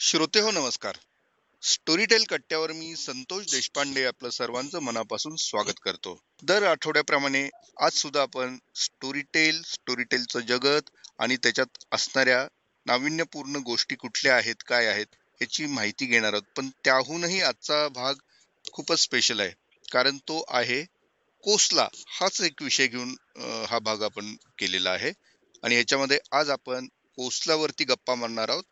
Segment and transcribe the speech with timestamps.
[0.00, 0.96] श्रोते हो नमस्कार.
[1.62, 6.14] स्टोरीटेल कट्ट्यावर मी संतोष देशपांडे आपलं सर्वांचं मनापासून स्वागत करतो.
[6.42, 7.42] दर आठवड्याप्रमाणे
[7.80, 12.46] आज सुद्धा आपण स्टोरीटेल स्टोरीटेलचं जगत आणि त्याच्यात असणाऱ्या
[12.86, 16.52] नाविन्यपूर्ण गोष्टी कुठल्या आहेत काय आहेत याची माहिती घेणार आहोत.
[16.56, 18.14] पण त्याहूनही आजचा भाग
[18.72, 19.50] खूपच स्पेशल आहे.
[19.92, 20.82] कारण तो आहे
[21.44, 21.88] कोसला.
[22.20, 23.16] हाच एक विषय घेऊन
[23.68, 25.12] हा भाग आपण केलेला आहे.
[25.62, 26.88] आणि याच्यामध्ये आज आपण
[27.18, 28.64] कोसलावरती गप्पा मारणार आहोत.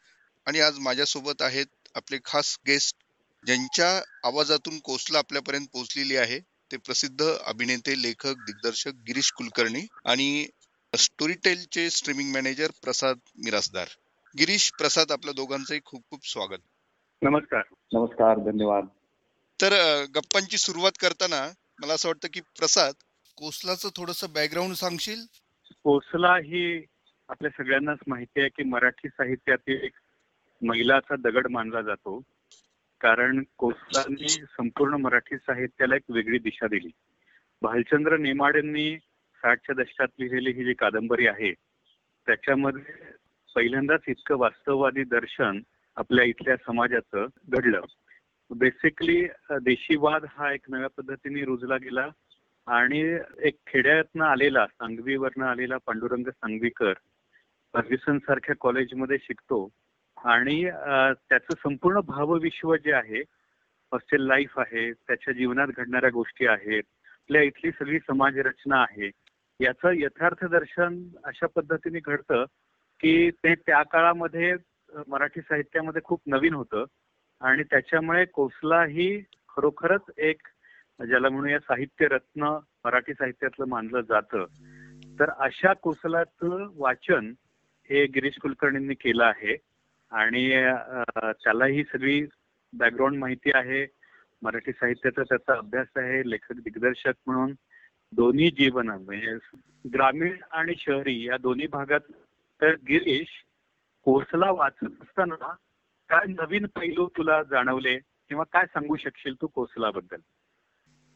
[0.46, 2.96] आणि आज माझ्यासोबत आहेत आपले खास गेस्ट
[3.46, 6.40] ज्यांच्या आवाजातून कोसला आपल्यापर्यंत पोहोचलेली आहे.
[6.72, 10.46] ते प्रसिद्ध अभिनेते लेखक दिग्दर्शक गिरीश कुलकर्णी आणि
[10.96, 13.88] स्टोरीटेलचे स्ट्रीमिंग मॅनेजर प्रसाद मिरासदार.
[14.38, 16.62] गिरीश प्रसाद आपल्या दोघांचंही खूप खूप स्वागत.
[17.22, 17.62] नमस्कार.
[17.92, 18.84] नमस्कार धन्यवाद.
[19.62, 21.48] तर गप्पांची सुरुवात करताना
[21.82, 22.94] मला असं वाटतं की प्रसाद
[23.36, 25.20] कोसलाचं थोडस बॅकग्राऊंड सांगशील?
[25.84, 26.84] कोसला ही
[27.28, 29.92] आपल्या सगळ्यांनाच माहिती आहे की मराठी साहित्यातील एक
[30.62, 32.20] मैलाचा दगड मानला जातो.
[33.00, 36.90] कारण कोसलांनी संपूर्ण मराठी साहित्याला एक वेगळी दिशा दिली.
[37.62, 38.98] भालचंद्र नेमाडेंनी
[39.42, 41.52] साठच्या दशकात लिहिलेली ही जी कादंबरी आहे
[42.26, 42.94] त्याच्यामध्ये
[43.54, 45.60] पहिल्यांदाच इतकं वास्तववादी दर्शन
[45.96, 47.80] आपल्या इथल्या समाजाचं घडलं.
[48.50, 52.08] बेसिकली देशीवाद हा एक नव्या पद्धतीने रुजला गेला
[52.66, 56.92] आणि एक खेड्यातनं आलेला सांगवीवरनं आलेला पांडुरंग सांगवीकर
[57.72, 59.68] फर्ग्युसन सारख्या कॉलेजमध्ये शिकतो.
[60.24, 60.64] आणि
[61.28, 63.20] त्याचं संपूर्ण भावविश्व जे आहे
[63.92, 69.10] हॉस्टेल लाईफ आहे त्याच्या जीवनात घडणाऱ्या गोष्टी आहेत आपल्या इथली सगळी समाज रचना आहे
[69.60, 72.44] याचं यथार्थ दर्शन अशा पद्धतीने घडतं
[73.00, 74.54] की ते त्या काळामध्ये
[75.08, 76.84] मराठी साहित्यामध्ये खूप नवीन होतं
[77.40, 80.46] आणि त्याच्यामुळे कोसला ही खरोखरच एक
[81.00, 84.44] ज्याला म्हणूया साहित्य रत्न मराठी साहित्यातलं मानलं जातं.
[85.20, 87.32] तर अशा कोसलाचं वाचन
[87.90, 89.56] हे गिरीश कुलकर्णींनी केलं आहे.
[90.14, 90.48] आणि
[91.44, 92.20] त्याला ही सगळी
[92.72, 93.86] बॅकग्राऊंड माहिती आहे.
[94.42, 96.22] मराठी साहित्याचा त्याचा अभ्यास आहे.
[96.30, 97.52] लेखक दिग्दर्शक म्हणून
[98.12, 99.36] दोन्ही जीवन म्हणजे
[99.94, 102.12] ग्रामीण आणि शहरी या दोन्ही भागात
[102.60, 103.28] तर गिरीश
[104.04, 105.34] कोसला वाचत असताना
[106.10, 110.20] काय नवीन पैलू तुला जाणवले किंवा काय सांगू शकशील तू कोसलाबद्दल?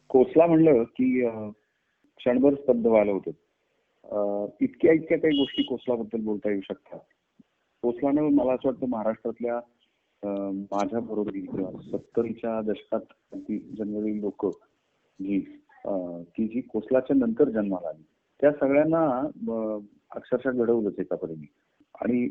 [0.09, 1.29] कोसला म्हणलं की
[2.17, 3.31] क्षणभर स्तब्ध व्हायला होतं.
[4.61, 6.99] इतक्या इतक्या काही गोष्टी कोसलाबद्दल बोलता येऊ शकतात.
[7.83, 9.57] कोसलानं मला असं वाटतं महाराष्ट्रातल्या
[10.23, 13.01] अं, माझ्या बरोबरी किंवा सत्तरीच्या दशकात
[13.35, 14.45] ती जन्मलेली लोक
[15.19, 15.39] जी
[16.19, 18.03] ती जी कोसलाच्या नंतर जन्माला आली
[18.39, 19.05] त्या सगळ्यांना
[20.11, 21.45] अक्षरशः घडवलंच एका परीने
[22.01, 22.27] आणि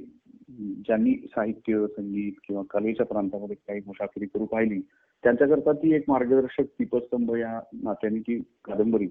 [0.86, 4.80] ज्यांनी साहित्य संगीत किंवा कलेच्या प्रांतामध्ये काही मुसाफिरी करू पाहिली
[5.24, 9.08] त्यांच्याकरता ती एक मार्गदर्शक दीपस्तंभ या नात्याने ती कादंबरी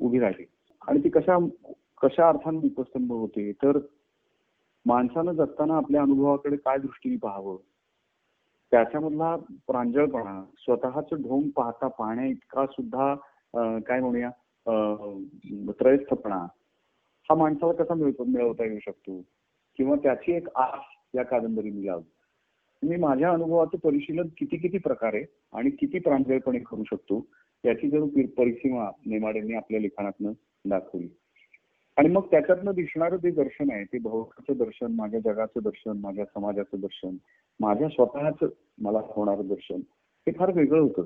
[0.00, 0.44] उभी राहिली.
[0.88, 1.38] आणि ती कशा
[2.02, 3.78] कशा अर्थाने दीपस्तंभ होते तर
[4.86, 7.56] माणसानं जगताना आपल्या अनुभवाकडे काय दृष्टीने पाहावं?
[8.72, 9.34] त्याच्यामधला
[9.66, 13.14] प्रांजळपणा स्वतःच ढोंग पाहता पाहण्या इतका सुद्धा
[13.86, 14.30] काय म्हणूया
[15.80, 16.36] त्रयस्थपणा
[17.28, 19.20] हा माणसाला कसा मिळतो मिळवता येऊ शकतो?
[19.78, 20.80] किंवा त्याची एक आस
[21.14, 22.10] या कादंबरीने लावली.
[22.82, 27.24] मी माझ्या अनुभवाचं परिशीलन किती किती प्रकारे आणि किती प्रांजळपणे करू शकतो
[27.64, 28.04] याची जर
[28.38, 30.32] परिसीमा नेमाडेंनी आपल्या लिखाणातनं
[30.68, 31.08] दाखवली.
[31.96, 36.80] आणि मग त्याच्यातनं दिसणारं जे दर्शन आहे ते भौतिकचं दर्शन माझ्या जगाचं दर्शन माझ्या समाजाचं
[36.80, 37.16] दर्शन
[37.60, 39.80] माझ्या स्वतःच मला होणारं दर्शन
[40.26, 41.04] हे फार वेगळं होतं.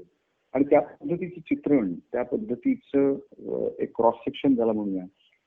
[0.55, 5.05] आणि त्या पद्धतीचं चित्रण त्या पद्धतीचं एक क्रॉस सेक्शन झाला म्हणूया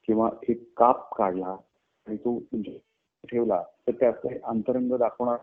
[0.08, 1.56] किंवा एक काप काढला
[2.08, 2.78] आणि तो म्हणजे
[3.30, 5.38] ठेवला तर त्याचं अंतरंग दाखवणार.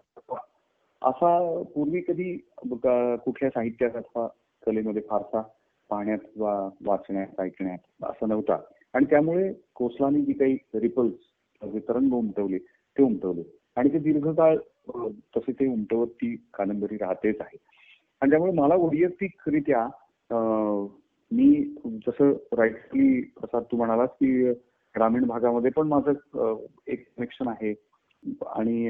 [1.03, 4.27] असा पूर्वी कधी कुठल्या साहित्यात अथवा
[4.67, 5.43] कलेमध्ये फारसा
[5.91, 6.55] पाहण्यात वा
[6.85, 8.57] वाचण्यात ऐकण्यात असं नव्हता.
[8.95, 11.15] आणि त्यामुळे कोसलाने जी काही रिपल्स
[11.63, 13.43] वितरण तरंग उमटवले ते उमटवले.
[13.77, 14.57] आणि ते दीर्घकाळ
[15.37, 17.57] तसे ते उमटवत ती कादंबरी राहतेच आहे.
[18.23, 19.83] आणि त्यामुळे मला वैयक्तिकरित्या
[20.31, 20.37] अ,
[21.31, 21.75] मी
[22.07, 24.51] जसं राईटली प्रसाद तू म्हणालास की
[24.95, 26.13] ग्रामीण भागामध्ये पण माझं
[26.87, 27.75] एक कनेक्शन आहे.
[28.47, 28.89] आणि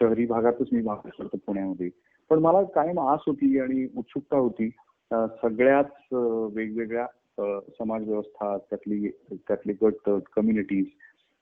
[0.00, 1.88] शहरी भागातच मी भाग करतो पुण्यामध्ये.
[2.30, 4.68] पण मला कायम आस होती आणि उत्सुकता होती
[5.12, 7.06] सगळ्याच वेगवेगळ्या
[7.40, 10.86] समाज व्यवस्था त्यातली त्यातले गट कम्युनिटीज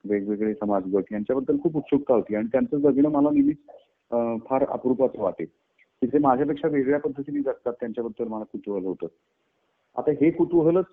[0.04, 3.56] वेगवेगळे समाज गट यांच्याबद्दल खूप उत्सुकता होती आणि त्यांचं जगणं मला नेहमीच
[4.48, 5.44] फार अपरूपाचं वाटे
[6.02, 9.06] तिथे माझ्यापेक्षा वेगळ्या पद्धतीने जगतात त्यांच्याबद्दल मला कुतूहल होतं.
[9.96, 10.84] आता हे कुतूहलच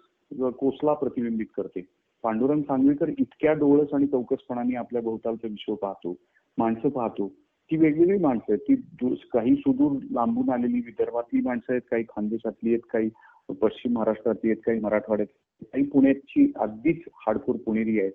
[0.59, 1.81] कोसला प्रतिबिंबित करते.
[2.23, 6.15] पांडुरंग सांगवीकर इतक्या डोळस आणि चौकसपणाने आपल्या भोवतालचं विश्व पाहतो
[6.57, 7.27] माणसं पाहतो.
[7.71, 8.59] ती वेगवेगळी माणसं आहेत.
[8.59, 13.09] ती काही सुदूर लांबून आलेली विदर्भातली माणसं आहेत काही खानदेशातली आहेत काही
[13.49, 18.11] पश्चिम महाराष्ट्रात आहेत काही मराठवाड्यात काही पुण्याची अगदीच हाडकोर पुणेरी आहेत.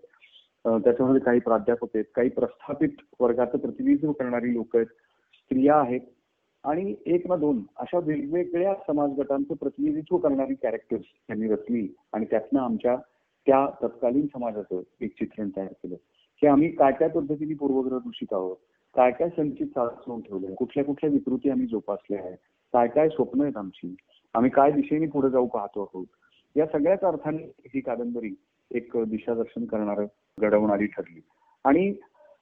[0.65, 4.87] त्याच्यामध्ये काही प्राध्यापक आहेत काही प्रस्थापित वर्गाचं प्रतिनिधित्व करणारी लोक आहेत
[5.35, 6.01] स्त्रिया आहेत
[6.65, 12.61] आणि एक ना दोन अशा वेगवेगळ्या समाज गटांचं प्रतिनिधित्व करणारी कॅरेक्टर्स त्यांनी रचली आणि त्यातनं
[12.61, 12.97] आमच्या
[13.47, 15.97] त्या तत्कालीन समाजाचं एक चित्रण तयार केलं.
[16.43, 18.57] की आम्ही काय काय पद्धतीने पूर्वग्रह दूषित आहोत
[18.95, 22.37] काय काय संचित साधून ठेवले कुठल्या कुठल्या विकृती आम्ही जोपासल्या आहेत
[22.75, 23.95] काय काय स्वप्न आहेत आमची
[24.35, 26.07] आम्ही काय दिशेने पुढे जाऊ पाहतो आहोत.
[26.57, 27.43] या सगळ्याच अर्थाने
[27.75, 28.35] ही कादंबरी
[28.71, 30.05] एक दिशादर्शन करणार
[30.39, 31.21] घडवणारी ठरली.
[31.65, 31.93] आणि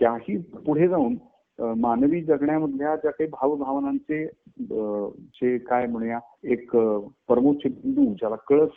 [0.00, 0.37] त्याही
[0.67, 1.17] पुढे जाऊन
[1.81, 4.25] मानवी जगण्यामधल्या ज्या काही भावभावनांचे
[5.41, 6.19] जे काय म्हणूया
[6.53, 6.77] एक
[7.29, 8.71] परमोच्च बिंदू ज्याला कळस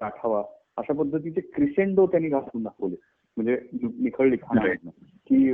[0.00, 0.42] गाठावा
[0.78, 2.96] अशा पद्धतीचे क्रिसेंडो त्यांनी घालून दाखवले.
[3.36, 3.56] म्हणजे
[4.02, 4.90] निखळ लिखाणामधनं
[5.26, 5.52] की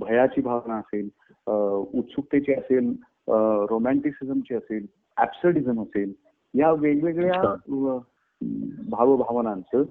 [0.00, 1.08] भयाची भावना असेल
[1.98, 2.92] उत्सुकतेची असेल
[3.70, 6.12] रोमॅन्टिसिझमची असेल ऍप्सडिझम असेल
[6.54, 7.54] या वेगवेगळ्या
[8.90, 9.82] भावभावनांचं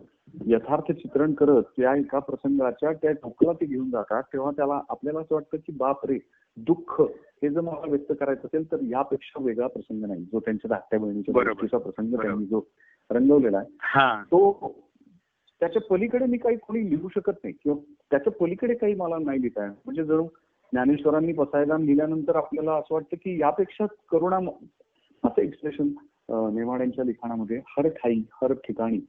[0.47, 5.35] यथार्थ चित्रण करत त्या एका प्रसंगाच्या त्या टोकला ते घेऊन जातात तेव्हा त्याला आपल्याला असं
[5.35, 6.17] वाटतं की बाप रे
[6.57, 10.99] दुःख हे जर मला व्यक्त करायचं असेल तर यापेक्षा वेगळा प्रसंग नाही जो त्यांच्या धाकट्या
[10.99, 12.15] बहिणीच्या प्रसंग.
[12.15, 12.61] त्यांनी जो
[13.09, 14.73] रंगवलेला आहे तो
[15.61, 17.77] त्याच्या पलीकडे मी काही कोणी लिहू शकत नाही किंवा
[18.11, 19.65] त्याच्या पलीकडे काही मला नाही लिहिता.
[19.85, 20.23] म्हणजे जणू
[20.73, 24.39] ज्ञानेश्वरांनी पसायदान लिहिल्यानंतर आपल्याला असं वाटतं की यापेक्षा करुणा
[25.23, 25.87] असं एक्सप्रेशन
[26.53, 28.99] नेवाड्यांच्या लिखाणामध्ये हर ठाई हर ठिकाणी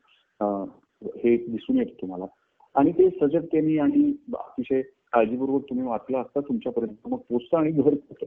[1.17, 2.27] हे दिसून येतं तुम्हाला
[2.75, 4.83] आणि ते सजगतेने आणि अतिशय
[5.13, 8.27] काळजीपूर्वक तुम्ही वाचलं असता तुमच्यापर्यंत मग पोचतं आणि घर पोचतं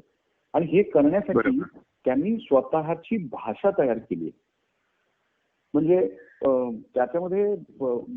[0.53, 1.59] आणि हे करण्यासाठी.
[2.05, 4.29] त्यांनी स्वतःची भाषा तयार केली.
[5.73, 5.99] म्हणजे
[6.41, 7.55] त्याच्यामध्ये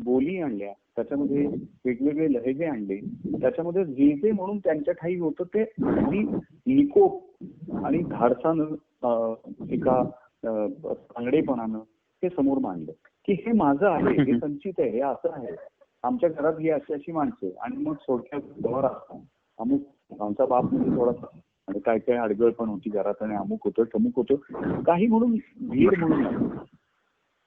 [0.03, 1.45] बोली आणल्या त्याच्यामध्ये
[1.85, 2.99] वेगवेगळे लहेजे आणले
[3.41, 6.23] त्याच्यामध्ये जे जे म्हणून त्यांच्या ठाई होतं ते अगदी
[6.67, 10.03] निकोप आणि धाडसानं एका
[10.43, 11.79] चांगडेपणानं
[12.23, 12.91] ते समोर मांडलं
[13.27, 15.55] की हे माझं आहे हे संचित आहे हे असं आहे
[16.03, 17.53] आमच्या घरात ही अशी अशी माणसं आहे.
[17.55, 19.19] आणि मग थोडक्यात घर असतात
[19.59, 21.37] अमुक आमचा बाप म्हणजे थोडासा
[21.67, 25.35] आणि काय काय अडगळ पण होती घरात आणि अमुक होतं टमुक होतं काही म्हणून
[25.69, 26.25] भीड म्हणून.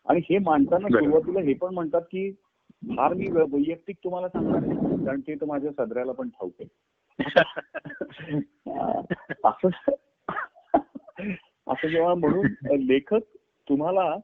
[0.07, 0.89] आणि हे मांडताना.
[0.89, 2.31] सुरुवातीला हे पण म्हणतात की
[2.89, 7.19] फार मी वैयक्तिक तुम्हाला सांगणार नाही कारण ते तर माझ्या सदऱ्याला पण ठाऊक आहे
[9.45, 9.93] असं
[11.21, 12.47] असं जेव्हा म्हणून
[12.87, 13.23] लेखक
[13.69, 14.17] तुम्हाला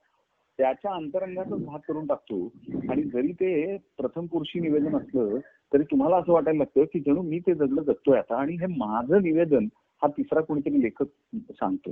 [0.59, 2.47] त्याच्या अंतरंगाचा भाग करून टाकतो
[2.91, 5.39] आणि जरी ते प्रथम पुरुषी निवेदन असलं
[5.73, 9.23] तरी तुम्हाला असं वाटायला लागतं की जणू मी ते जगलं जगतोय आता आणि हे माझं
[9.23, 9.65] निवेदन
[10.03, 11.07] हा तिसरा कोणीतरी लेखक
[11.51, 11.91] सांगतो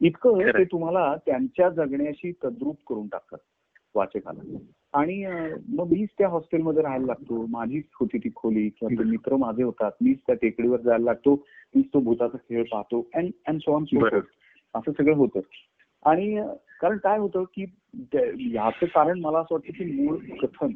[0.00, 0.38] इतकं.
[0.58, 3.38] ते तुम्हाला त्यांच्या जगण्याशी तद्रूप करून टाकतात
[3.94, 4.42] वाचकाला
[4.92, 5.26] आणि
[5.68, 7.46] मग मीच त्या हॉस्टेलमध्ये राहायला लागतो.
[7.46, 9.90] माझीच होती ती खोली किंवा मित्र माझे होतात.
[10.00, 11.34] मीच त्या टेकडीवर जायला लागतो.
[11.74, 13.06] मीच तो भूताचा खेळ पाहतो.
[13.14, 14.24] And and so on so बरोबर.
[14.74, 15.40] असं सगळं होतं.
[16.04, 16.42] आणि
[16.80, 17.64] कारण काय होतं की
[18.54, 20.72] याचं कारण मला असं वाटतं की मूळ कथन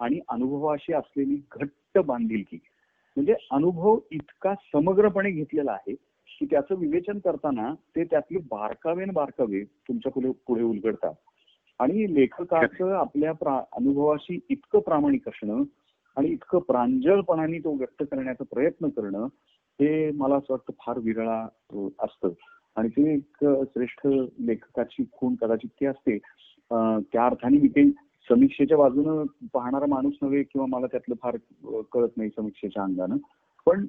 [0.00, 2.58] आणि अनुभवाशी असलेली घट्ट बांधिलकी.
[3.16, 5.94] म्हणजे अनुभव इतका समग्रपणे घेतलेला आहे
[6.38, 11.14] की त्याचं विवेचन करताना ते त्यातले बारकावे न बारकावे तुमच्यापुढे पुढे उलगडतात.
[11.82, 13.32] आणि लेखकाचं आपल्या
[13.72, 15.62] अनुभवाशी इतकं प्रामाणिक असणं
[16.16, 19.26] आणि इतकं प्रांजळपणाने तो व्यक्त करण्याचा प्रयत्न करणं
[19.80, 21.38] हे मला असं वाटतं फार विरळा
[21.98, 22.32] असतं.
[22.76, 23.44] आणि ते एक
[23.74, 26.18] श्रेष्ठ लेखकाची खूण कदाचित ती असते.
[27.12, 27.90] त्या अर्थाने मी काही
[28.28, 31.36] समीक्षेच्या बाजूनं पाहणारा माणूस नव्हे किंवा मला त्यातलं फार
[31.92, 33.16] कळत नाही समीक्षेच्या अंगानं.
[33.66, 33.86] पण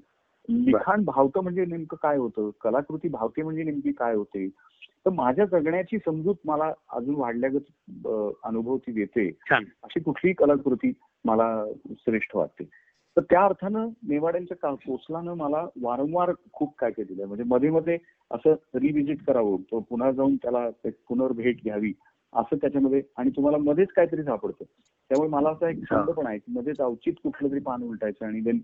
[0.50, 2.50] लिखाण भावतं म्हणजे नेमकं काय होतं?
[2.62, 4.48] कलाकृती भावते म्हणजे नेमकी काय होते?
[5.06, 8.08] तर माझ्या जगण्याची समजूत मला अजून वाढल्यागत
[8.44, 9.28] अनुभव ती देते.
[9.52, 10.92] अशी कुठलीही कलाकृती
[11.26, 11.48] मला
[11.98, 12.64] श्रेष्ठ वाटते.
[13.18, 17.98] तर त्या अर्थानं नेवाड्यांच्या कोसलानं मला वारंवार खूप काय काय दिलं म्हणजे मध्ये मध्ये
[18.32, 20.70] असं रिव्हिजिट करावं तो पुन्हा जाऊन त्याला
[21.10, 21.92] पुनर्भेट घ्यावी
[22.34, 24.64] असं त्याच्यामध्ये आणि तुम्हाला मध्येच काहीतरी सापडतं.
[25.12, 28.40] त्यामुळे मला असा एक छंद पण आहे की मध्येच अवचित कुठलं तरी पान उलटायचं आणि
[28.42, 28.60] देन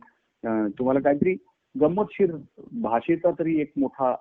[0.69, 1.35] तुम्हाला काहीतरी
[1.75, 2.35] गंमतशीर
[2.81, 4.15] भाषेचा तरी एक मोठा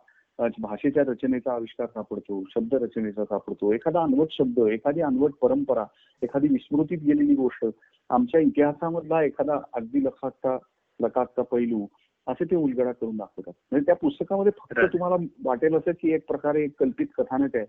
[0.58, 5.84] भाषेच्या रचनेचा आविष्कार सापडतो शब्द रचनेचा सापडतो एखादा अनवट शब्द एखादी अनवट परंपरा
[6.22, 7.64] एखादी विस्मृतीत गेलेली गोष्ट
[8.10, 10.56] आमच्या इतिहासामधला एखादा अगदी लक्षातचा
[11.00, 11.86] लकातचा पैलू
[12.26, 13.52] असे ते उलगडा करून दाखवतात.
[13.70, 14.92] म्हणजे त्या पुस्तकामध्ये फक्त.
[14.92, 17.64] तुम्हाला वाटेल असं की एक प्रकारे एक कल्पित कथानक आहे.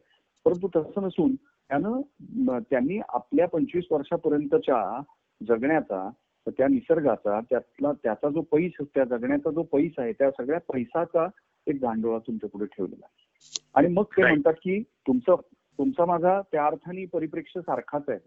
[0.46, 5.02] परंतु तसं नसून त्यानं त्यांनी आपल्या पंचवीस वर्षापर्यंतच्या
[5.42, 6.10] जगण्याचा
[6.50, 11.28] त्या निसर्गाचा त्यातला त्याचा जो पैस त्या जगण्याचा जो पैस आहे त्या सगळ्या पैसाचा
[11.68, 13.28] एक गांडोळा तुमच्यापुढे ठेवलेला आहे.
[13.76, 14.22] आणि मग ते.
[14.22, 15.36] म्हणतात की तुमचं
[15.78, 18.20] तुमचा माझा त्या अर्थाने परिप्रेक्ष्य सारखाच आहे.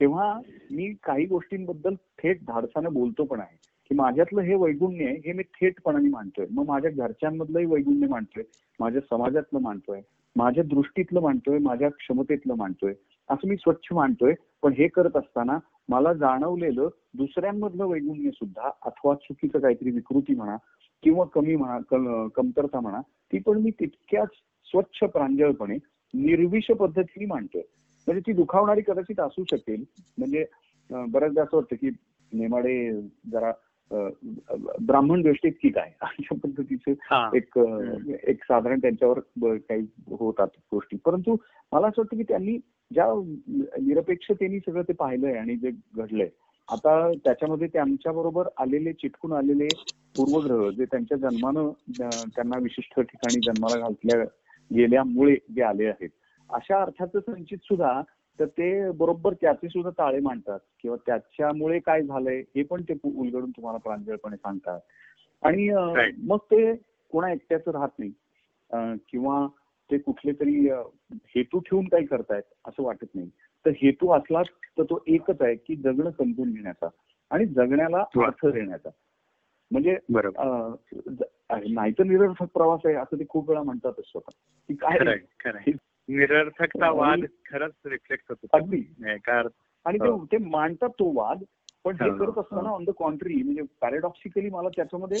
[0.00, 3.58] तेव्हा मी काही गोष्टींबद्दल थेट धाडसानं बोलतो पण आहे.
[3.88, 6.46] की माझ्यातलं हे वैगुण्य आहे हे मी थेटपणाने मांडतोय.
[6.50, 8.44] मग माझ्या घरच्यांमधलंही वैगुण्य मांडतोय
[8.80, 10.00] माझ्या समाजातलं मांडतोय
[10.36, 12.94] माझ्या दृष्टीतलं मांडतोय माझ्या क्षमतेतलं मांडतोय.
[13.30, 14.34] असं मी स्वच्छ मांडतोय.
[14.62, 20.56] पण हे करत असताना मला जाणवलेलं दुसऱ्यांमधलं वैगुण्य सुद्धा अथवा चुकीचं काहीतरी विकृती म्हणा
[21.02, 23.00] किंवा कमी म्हणा कम- कमतरता म्हणा
[23.32, 24.28] ती पण मी तितक्याच
[24.66, 25.76] स्वच्छ प्रांजळपणे
[26.14, 27.62] निर्विष पद्धतीने मांडतोय.
[28.06, 29.84] म्हणजे ती दुखावणारी कदाचित असू शकेल.
[30.18, 30.44] म्हणजे
[30.90, 31.90] बऱ्याचदा असं वाटतं की
[32.32, 33.00] नेमाडे
[33.32, 33.52] जरा
[34.80, 36.90] ब्राह्मण दृष्टीत की काय अशा पद्धतीचे
[37.36, 37.58] एक
[38.22, 39.18] एक साधारण त्यांच्यावर
[39.56, 39.82] काही
[40.18, 40.96] होतात गोष्टी.
[41.04, 41.36] परंतु
[41.72, 42.56] मला असं वाटतं की त्यांनी
[42.90, 43.06] ज्या
[43.82, 46.28] निरपेक्षतेने सगळं ते पाहिलंय आणि जे घडलंय
[46.68, 49.66] आता त्याच्यामध्ये त्यांच्या बरोबर आलेले चिटकून आलेले
[50.14, 51.70] पूर्वग्रह जे त्यांच्या जन्मानं
[52.28, 54.24] त्यांना विशिष्ट ठिकाणी जन्माला घातल्या
[54.70, 56.08] गेल्यामुळे जे आले आहेत.
[56.50, 58.00] अशा अर्थाचं संचित सुद्धा
[58.38, 63.50] तर ते बरोबर त्याचे सुद्धा ताळे मांडतात किंवा त्याच्यामुळे काय झालंय हे पण ते उलगडून
[63.50, 64.80] तुम्हाला प्रांजळपणे सांगतात.
[65.42, 65.68] आणि.
[66.26, 66.74] मग ते
[67.12, 68.10] कोणा एकट्याचं राहत नाही.
[69.10, 69.46] किंवा
[69.94, 70.68] ते कुठले तरी
[71.34, 73.30] हेतू ठेवून काही करतायत असं वाटत नाही.
[73.66, 74.46] तर हेतू असलाच
[74.78, 76.88] तर तो एकच आहे की जगणं समजून घेण्याचा
[77.30, 78.26] आणि जगण्याला वा.
[78.26, 78.88] अर्थ देण्याचा.
[79.70, 79.96] म्हणजे
[81.68, 84.30] नाहीतर निरर्थक प्रवास आहे असं ते खूप वेळा म्हणतातच स्वतः
[84.68, 84.98] की काय
[86.08, 87.20] निरर्थकता वाद
[87.50, 88.46] खरंच रिफ्लेक्ट होतो.
[88.52, 88.82] अगदी.
[89.86, 90.24] आणि ते हो.
[90.24, 91.44] ते मांडतात तो वाद
[91.84, 92.74] पण हे हो, करत असताना हो.
[92.74, 95.18] ऑन द कॉन्ट्री म्हणजे पॅरेडॉक्सिकली मला त्याच्यामध्ये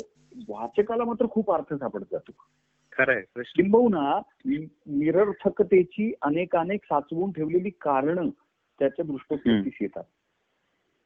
[0.48, 2.04] वाचकाला मात्र खूप अर्थ सापडत.
[2.12, 2.32] जातो
[2.98, 4.20] खरंय किंबहुना
[4.86, 8.28] निरर्थकतेची अनेकानेक साचवून ठेवलेली कारणं
[8.78, 10.02] त्याच्या दृष्टिकोनातीस येतात.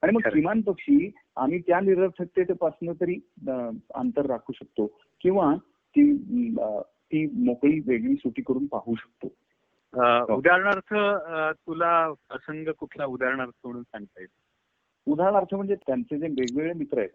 [0.02, 0.21] आणि मग.
[0.28, 3.16] किमान पक्षी आम्ही त्या निरर्थकतेपासून तरी
[3.95, 4.87] अंतर राखू शकतो
[5.21, 6.16] किंवा ती
[7.12, 9.28] ती मोकळी वेगळी सुटी करून पाहू शकतो.
[9.95, 10.37] हो.
[10.37, 10.95] उदाहरणार्थ
[11.66, 15.12] तुला प्रसंग कुठला उदाहरणार्थ म्हणून सांगता येईल?
[15.12, 17.11] उदाहरणार्थ म्हणजे त्यांचे जे वेगवेगळे मित्र आहेत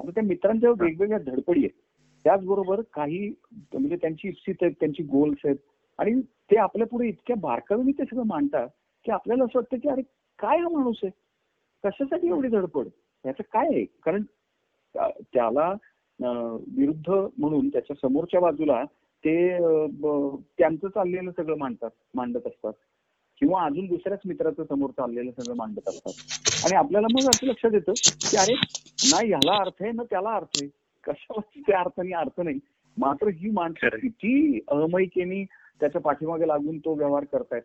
[0.00, 1.82] आता त्या मित्रांच्या वेगवेगळ्या धडपडी आहेत.
[2.24, 3.28] त्याचबरोबर काही
[3.74, 5.56] म्हणजे त्यांची इप्सित आहेत त्यांची गोल्स आहेत.
[5.98, 6.20] आणि
[6.50, 8.68] ते आपल्या पुढे इतक्या बारकावीने ते सगळं मांडतात
[9.06, 10.02] की आपल्याला असं वाटतं की अरे
[10.38, 11.10] काय हा माणूस आहे?
[11.84, 12.86] कशासाठी एवढी धडपड?
[13.24, 13.84] याचं काय आहे?
[14.04, 14.22] कारण
[15.34, 15.72] त्याला
[16.76, 18.82] विरुद्ध म्हणून त्याच्या समोरच्या बाजूला
[19.24, 19.34] ते
[20.58, 22.72] त्यांचं चाललेलं सगळं मांडतात मांडत असतात.
[23.40, 26.12] किंवा अजून दुसऱ्याच मित्राचं समोर चाललेलं सगळं मांडत असतात.
[26.64, 27.92] आणि आपल्याला मग असं लक्षात येतं
[28.30, 30.68] की अरे ना ह्याला अर्थ आहे ना त्याला अर्थ आहे.
[31.06, 32.58] ते अर्थ नाही अर्थ नाही.
[32.96, 33.96] मात्र ही माणसं.
[33.96, 35.44] किती अहमयिकेनी
[35.80, 37.62] त्याच्या पाठीमागे लागून तो व्यवहार करतायत.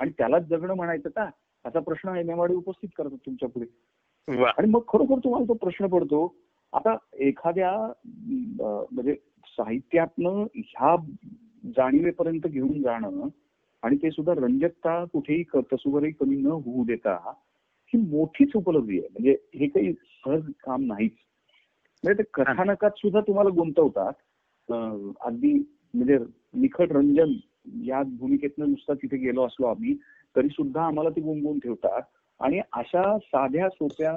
[0.00, 1.28] आणि त्यालाच जगणं म्हणायचं का?
[1.64, 3.66] असा प्रश्न एमएमआडी उपस्थित करतात तुमच्यापुढे.
[4.44, 6.34] आणि मग खरोखर तुम्हाला तो प्रश्न पडतो
[6.72, 7.72] आता एखाद्या
[8.92, 9.14] म्हणजे
[9.46, 10.96] साहित्यातनं ह्या
[11.76, 13.28] जाणीवेपर्यंत घेऊन जाणं
[13.82, 17.32] आणि ते सुद्धा रंजकता कुठेही कसुवरही कमी न होऊ देता
[17.94, 19.08] ही मोठीच उपलब्धी आहे.
[19.08, 21.12] म्हणजे हे काही सहज काम नाहीच.
[22.04, 24.12] म्हणजे ते कथानकात सुद्धा तुम्हाला गुंतवतात.
[24.68, 25.52] अगदी
[25.94, 26.18] म्हणजे
[26.60, 27.32] निखट रंजन
[27.84, 29.94] या भूमिकेतनं नुसता तिथे गेलो असलो आम्ही
[30.36, 32.02] तरी सुद्धा आम्हाला ते गुंगवून ठेवतात.
[32.40, 34.12] आणि अशा साध्या सोप्या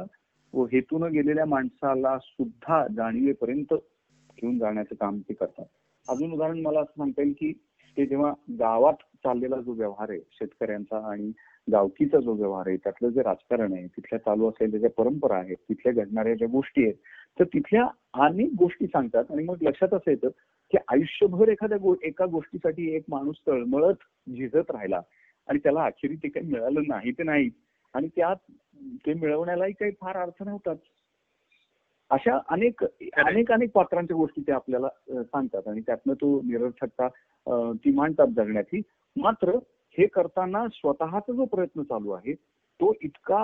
[0.54, 5.66] हेतून गेलेल्या माणसाला सुद्धा जाणीवेपर्यंत घेऊन जाण्याचं काम ते करतात.
[6.08, 7.52] अजून उदाहरण मला असं सांगता येईल की
[7.98, 11.32] ते जेव्हा गावात चाललेला जो व्यवहार आहे शेतकऱ्यांचा आणि
[11.68, 15.94] गावकीचा जो व्यवहार आहे त्यातलं जे राजकारण आहे तिथल्या चालू असलेल्या ज्या परंपरा आहेत तिथल्या
[15.94, 16.96] घडणाऱ्या ज्या गोष्टी आहेत
[17.40, 17.88] तर तिथल्या
[18.26, 19.24] अनेक गोष्टी सांगतात.
[19.30, 20.30] आणि मग लक्षात असं येतं
[20.72, 25.02] की आयुष्यभर एखाद्या गो- एका गोष्टीसाठी एक माणूस तळमळत झिजत राहिला
[25.48, 27.50] आणि त्याला अखेरी ते काही मिळालं नाही ते नाही.
[27.94, 28.36] आणि त्यात
[29.06, 30.78] ते मिळवण्यालाही काही फार अर्थ नव्हताच.
[32.10, 32.84] अशा अनेक
[33.18, 35.68] अनेक अनेक पात्रांच्या गोष्टी ते आपल्याला सांगतात.
[35.68, 37.08] आणि त्यातनं तो निरर्थकता
[37.74, 38.82] ती मांडतात जगण्याची.
[39.16, 39.50] मात्र
[39.98, 42.34] हे करताना स्वतःचा जो प्रयत्न चालू आहे
[42.80, 43.44] तो इतका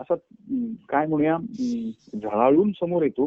[0.00, 0.14] असा
[0.88, 1.36] काय म्हणूया
[2.18, 3.26] झळाळून समोर येतो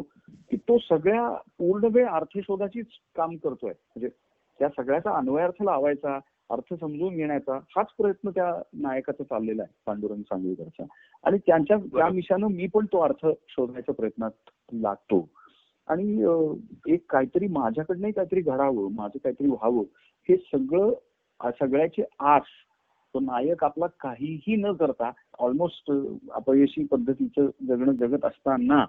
[0.50, 3.70] की तो सगळ्या पूर्ण वेळ अर्थशोधाचीच काम करतोय.
[3.70, 4.08] म्हणजे
[4.60, 6.18] त्या सगळ्याचा अन्वयार्थ लावायचा
[6.50, 8.50] अर्थ समजून घेण्याचा हाच प्रयत्न त्या
[8.82, 10.84] नायकाचा चाललेला आहे पांडुरंग सांगवीकरचा
[11.24, 12.08] आणि त्यांच्या त्या.
[12.08, 15.26] मिशानं मी पण तो अर्थ शोधण्याच्या प्रयत्नात लागतो.
[15.88, 19.82] आणि एक काहीतरी माझ्याकडनंही काहीतरी घडावं माझं काहीतरी व्हावं
[20.28, 22.42] हे सगळं सगळ्याची आस
[23.14, 25.90] तो नायक आपला काहीही न करता ऑलमोस्ट
[26.32, 28.84] अपयशी पद्धतीचं जगणं जगत असताना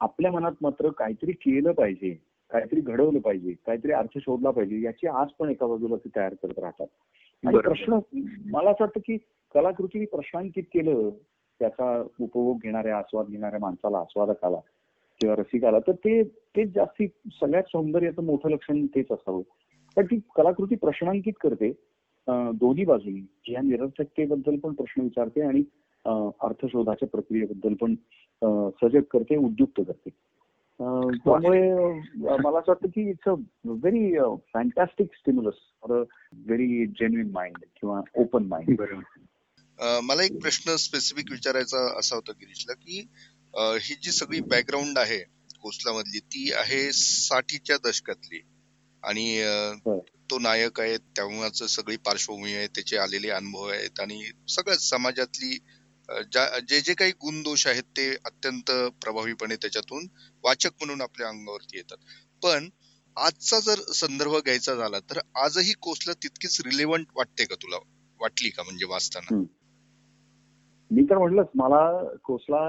[0.00, 2.10] आपल्या मनात मात्र काहीतरी केलं पाहिजे
[2.50, 6.58] काहीतरी घडवलं पाहिजे काहीतरी अर्थ शोधला पाहिजे याची आस पण एका बाजूला ते तयार करत
[6.58, 6.86] राहतात
[7.44, 7.58] आणि.
[7.58, 7.98] प्रश्न
[8.50, 9.16] मला असं वाटतं की
[9.54, 11.10] कलाकृतीने प्रश्नांकित केलं
[11.60, 14.58] त्याचा उपभोग घेणाऱ्या आस्वाद घेणाऱ्या माणसाला आस्वादकाला
[15.20, 16.22] किंवा रसिकाला तर ते
[16.56, 19.42] तेच जास्ती सगळ्यात सौंदर्याचं मोठं लक्षण तेच असावं
[19.96, 21.72] पण ती कलाकृती प्रश्नांकित करते
[22.28, 23.20] दोन्ही बाजूनी.
[23.46, 25.62] ह्या निरर्थकतेबद्दल पण प्रश्न विचारते आणि
[26.04, 27.94] अर्थशोधाच्या प्रक्रियेबद्दल पण
[28.82, 30.10] सजग करते उद्युक्त करते.
[30.80, 31.60] त्यामुळे
[32.18, 33.32] मला असं वाटतं की it's a
[33.64, 34.14] very
[34.52, 36.02] fantastic stimulus for a
[36.46, 38.82] very genuine mind किंवा ओपन माइंड
[40.04, 42.98] मला एक प्रश्न स्पेसिफिक विचारायचा असा होता गिरीशला की
[43.54, 45.18] ही जी सगळी बॅकग्राऊंड आहे
[45.62, 48.40] कोसलामधली ती आहे साठीच्या दशकातली.
[49.04, 49.26] आणि.
[50.30, 55.58] तो नायक आहे तेव्हाच सगळी पार्श्वभूमी आहे त्याचे आलेले अनुभव आहेत आणि सगळं समाजातली
[56.68, 58.70] जे जे काही गुणदोष आहेत ते अत्यंत
[59.02, 60.06] प्रभावीपणे त्याच्यातून
[60.44, 61.96] वाचक म्हणून आपल्या अंगावरती येतात.
[62.42, 62.68] पण
[63.16, 67.76] आजचा जर संदर्भ घ्यायचा झाला तर आजही कोसला तितकीच रिलेव्हंट वाटते का तुला?
[68.20, 69.42] वाटली का म्हणजे वाचताना?
[70.90, 71.84] मी तर म्हटलंच मला
[72.24, 72.68] कोसला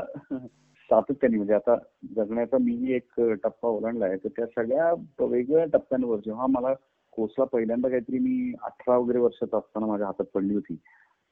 [0.90, 1.76] सातत्याने म्हणजे आता
[2.16, 4.16] जगण्याचा मी एक टप्पा ओलांडलाय.
[4.18, 6.74] तर त्या सगळ्या वेगवेगळ्या टप्प्यांवर जेव्हा मला
[7.14, 10.76] कोसला पहिल्यांदा काहीतरी मी अठरा वगैरे वर्षाचा असताना माझ्या हातात पडली होती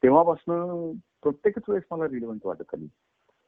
[0.02, 0.92] तेव्हापासून
[1.22, 2.86] प्रत्येकच वेळेस मला रिलेव्हंट वाटत आली.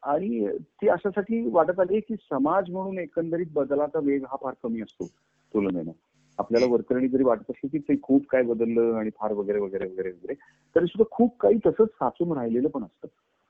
[0.03, 0.49] आणि
[0.83, 5.07] ती अशासाठी वाटत आली की समाज म्हणून एकंदरीत बदलाचा वेग हा फार कमी असतो
[5.55, 5.91] तुलनेनं.
[6.39, 10.11] आपल्याला वरकरणी जरी वाटत असली की ते खूप काय बदललं आणि फार वगैरे वगैरे वगैरे
[10.11, 10.35] वगैरे
[10.77, 13.09] तरी सुद्धा खूप काही तसंच साचून राहिलेलं पण असतं.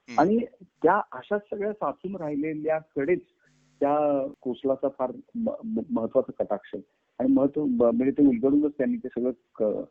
[0.08, 0.38] आणि
[0.82, 3.20] त्या अशा सगळ्या साचून राहिलेल्याकडेच
[3.80, 3.96] त्या
[4.42, 6.74] कोसलाचा फार महत्त्वाचा कटाक्ष
[7.18, 9.82] आणि महत्त्व म्हणजे ते उलगडूनच त्यांनी ते सगळं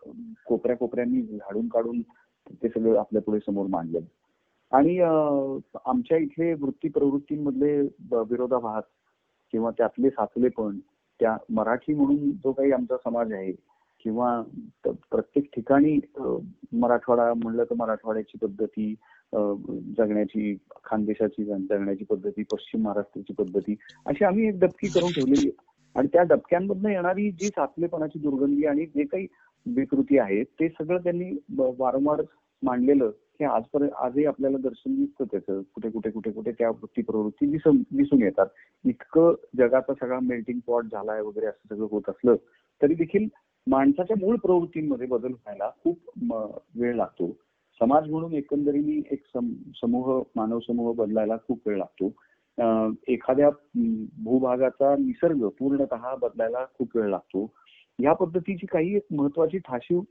[0.47, 2.01] कोपऱ्या कोपऱ्यांनी झाडून काढून
[2.53, 3.99] ते सगळं आपल्या पुढे समोर मांडलं.
[4.71, 7.79] आणि आमच्या इथले वृत्ती प्रवृत्तींमधले
[8.29, 8.83] विरोधाभास
[9.53, 10.79] किंवा त्यातले साचलेपण
[11.19, 13.51] त्या मराठी म्हणून जो काही आमचा समाज आहे
[14.05, 14.41] किंवा
[14.85, 15.99] प्रत्येक ठिकाणी
[16.73, 18.93] मराठवाडा म्हणलं तर मराठवाड्याची पद्धती
[19.97, 23.75] जगण्याची खानदेशाची जगण्याची पद्धती पश्चिम महाराष्ट्राची पद्धती
[24.05, 25.49] अशी आम्ही एक डबकी करून ठेवलेली
[25.95, 29.27] आणि त्या डबक्यांमधनं येणारी जी साचलेपणाची दुर्गंधी आणि जे काही
[29.65, 32.21] विकृती आहे ते सगळं त्यांनी वारंवार
[32.63, 35.61] मांडलेलं हे आजपर्यंत आजही आपल्याला दर्शन दिसतं त्याचं.
[35.75, 38.47] कुठे कुठे कुठे कुठे त्या वृत्ती प्रवृत्ती दिसून दिसून येतात.
[38.85, 42.35] इतकं जगाचा सगळा मेल्टिंग पॉट झालाय वगैरे असं सगळं होत असलं
[42.81, 43.27] तरी देखील
[43.67, 46.33] माणसाच्या मूळ प्रवृत्तींमध्ये बदल व्हायला खूप
[46.75, 47.35] वेळ लागतो.
[47.79, 49.23] समाज म्हणून एकंदरीने एक
[49.75, 52.11] समूह मानव समूह बदलायला खूप वेळ लागतो.
[53.07, 53.49] एखाद्या
[54.23, 57.53] भूभागाचा निसर्ग पूर्णतः बदलायला खूप वेळ लागतो.
[57.99, 60.01] या पद्धतीची काही एक महत्वाची ठाशीव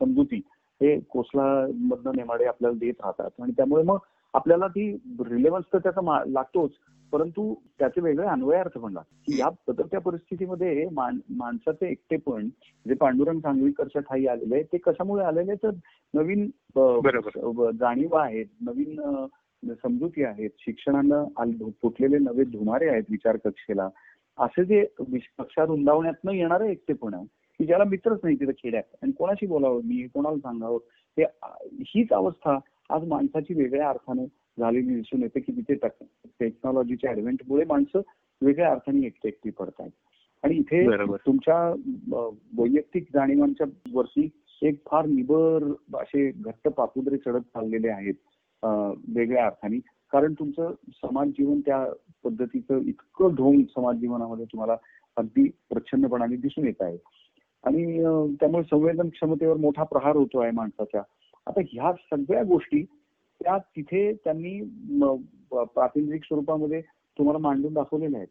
[0.00, 0.40] समजुती
[0.80, 3.30] हे कोसला मधनं नेमाडे आपल्याला देत राहतात.
[3.42, 3.98] आणि त्यामुळे मग
[4.34, 6.70] आपल्याला ती रिलेव्हन्स तर त्याचा लागतोच.
[7.12, 9.18] परंतु त्याचे वेगळे अन्वयार्थ पण लागतात.
[9.26, 12.48] की या बदलत्या परिस्थितीमध्ये मान- माणसाचे एकटेपण
[12.88, 15.70] जे पांडुरंग सांगवीकरच्या ठाई आलेले आहे ते कशामुळे आलेले तर
[16.14, 16.46] नवीन
[17.80, 19.00] जाणीवा आहेत नवीन
[19.82, 21.24] समजुती आहेत शिक्षणानं
[21.82, 23.88] फुटलेले नवे धुमारे आहेत विचार कक्षेला
[24.38, 24.86] असे जे
[25.38, 27.24] कक्षा रुंदावण्यातनं येणारं एकटेपण आहे
[27.58, 28.82] की ज्याला मित्रच नाही तिथं खेड्यात.
[29.02, 30.78] आणि कोणाशी बोलावं मी कोणाला सांगावं?
[31.18, 31.24] हे
[31.80, 32.58] हीच अवस्था
[32.90, 34.26] आज माणसाची वेगळ्या अर्थाने
[34.58, 35.74] झालेली दिसून येते की तिथे
[36.40, 38.00] टेक्नॉलॉजीच्या ऍडव्हेंटमुळे माणसं
[38.42, 39.90] वेगळ्या अर्थाने एकटे एकटी पडतायत.
[40.44, 40.84] आणि इथे.
[41.26, 41.58] तुमच्या
[42.58, 44.28] वैयक्तिक जाणीवांच्या वरती
[44.62, 45.64] एक फार निबर
[46.00, 48.14] असे घट्ट पापुद्रे चढत चाललेले आहेत
[49.16, 49.78] वेगळ्या अर्थाने.
[50.12, 51.84] कारण तुमचं समाज जीवन त्या
[52.24, 54.76] पद्धतीचं इतकं ढोंग समाज जीवनामध्ये तुम्हाला
[55.16, 56.96] अगदी प्रच्छन्नपणाने दिसून येत आहे.
[57.64, 58.02] आणि
[58.40, 61.00] त्यामुळे संवेदन क्षमतेवर मोठा प्रहार होतो आहे माणसाच्या
[61.46, 62.84] आता ह्या सगळ्या गोष्टी
[63.40, 64.60] त्या तिथे त्यांनी
[65.52, 66.80] प्रातिनिधिक स्वरूपामध्ये
[67.16, 68.28] तुम्हाला मांडून दाखवलेल्या आहेत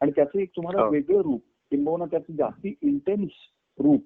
[0.00, 0.90] आणि त्याचं एक तुम्हाला हो.
[0.90, 1.40] वेगळं रूप
[1.72, 3.30] किंबहुना त्याचं जास्ती इंटेन्स
[3.78, 4.02] रूप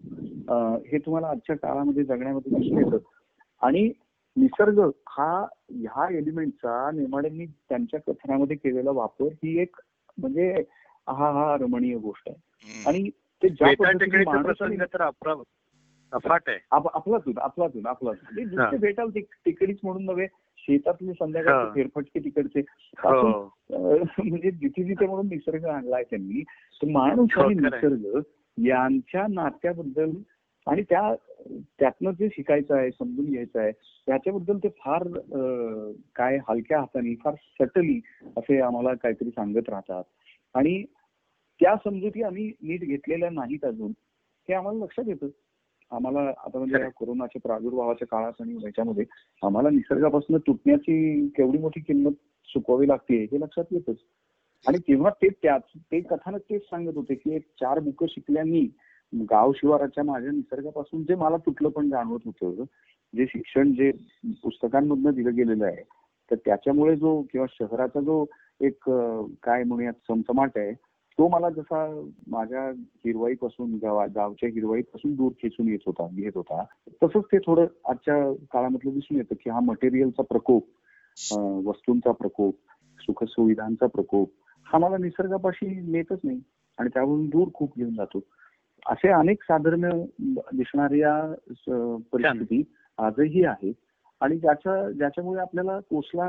[0.87, 2.99] हे तुम्हाला आजच्या काळामध्ये जगण्यामध्ये दिसून येतं
[3.63, 3.91] आणि
[4.37, 5.31] निसर्ग हा
[5.71, 9.77] ह्या एलिमेंटचा नेमाड्यांनी त्यांच्या कथनामध्ये केलेला वापर ही एक
[10.19, 10.51] म्हणजे
[11.09, 12.83] हा हा रमणीय गोष्ट आहे.
[12.87, 13.09] आणि
[13.43, 14.25] ते ज्या पद्धतीने
[16.13, 18.51] अफाट आहे आप- आपलातून आपलातून आपलातून ते हा.
[18.63, 20.27] नुसते भेटाल तिकडीच म्हणून नव्हे
[20.59, 21.13] शेतातले.
[21.13, 22.61] संध्याकाळचे फेरफटके तिकडचे
[22.99, 26.43] हो म्हणजे जिथे जिथे म्हणून निसर्ग आणलाय त्यांनी
[26.83, 27.87] तर माणूस आणि हो, आहे.
[27.87, 28.21] निसर्ग
[28.59, 30.11] यांच्या नात्याबद्दल
[30.67, 31.15] आणि त्या
[31.79, 33.71] त्यातनं जे शिकायचं आहे समजून घ्यायचं आहे
[34.07, 35.07] त्याच्याबद्दल ते फार
[36.17, 38.01] काय हलक्या हाताने फार सटली
[38.37, 40.05] असे आम्हाला काहीतरी सांगत राहतात
[40.55, 40.83] आणि
[41.61, 43.93] त्या समजुती आम्ही नीट घेतलेल्या नाहीत अजून
[44.49, 45.29] हे आम्हाला लक्षात येतं
[45.91, 49.05] आम्हाला आता म्हणजे कोरोनाच्या प्रादुर्भावाच्या काळात आणि ह्याच्यामध्ये
[49.43, 52.13] आम्हाला निसर्गापासून तुटण्याची केवढी मोठी किंमत
[52.49, 53.97] चुकवावी लागते हे लक्षात येतच.
[54.65, 58.69] आणि तेव्हा ते त्याच ते कथानक तेच सांगत होते की एक चार बुक शिकल्यानी
[59.13, 62.65] गाव शिवाराच्या माझ्या निसर्गापासून जे मला तुटलं पण जाणवत होतं
[63.15, 63.91] जे शिक्षण जे
[64.43, 65.83] पुस्तकांमधनं दिलं गेलेलं आहे
[66.31, 68.25] तर त्याच्यामुळे जो किंवा शहराचा जो
[68.61, 68.91] एक
[69.43, 70.73] काय म्हणूयात चमचमाट आहे
[71.19, 71.87] तो मला जसा
[72.27, 76.65] माझ्या हिरवाईपासून गावा गावच्या हिरवाईपासून दूर खेचून येत होता घेत होता
[77.03, 80.67] तसंच ते थोडं आजच्या काळामधलं दिसून येतं की हा मटेरियलचा प्रकोप
[81.67, 82.55] वस्तूंचा प्रकोप
[83.01, 84.31] सुखसुविधांचा प्रकोप
[84.67, 86.41] हा मला निसर्गापाशी नेतच नाही
[86.79, 88.21] आणि त्यावरून दूर खूप घेऊन जातो.
[88.87, 89.91] असे अनेक साधर्म्य
[90.55, 91.35] दिसणाऱ्या
[92.13, 92.63] परिस्थिती
[92.99, 93.75] आजही आहेत.
[94.21, 96.25] आणि ज्याच्या ज्याच्यामुळे आपल्याला कोसला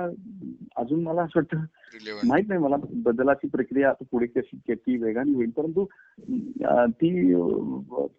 [0.75, 5.49] अजून मला असं वाटतं माहीत नाही मला बदलाची प्रक्रिया आता पुढे कशी किती वेगाने होईल
[5.49, 5.85] परंतु
[6.91, 7.09] ती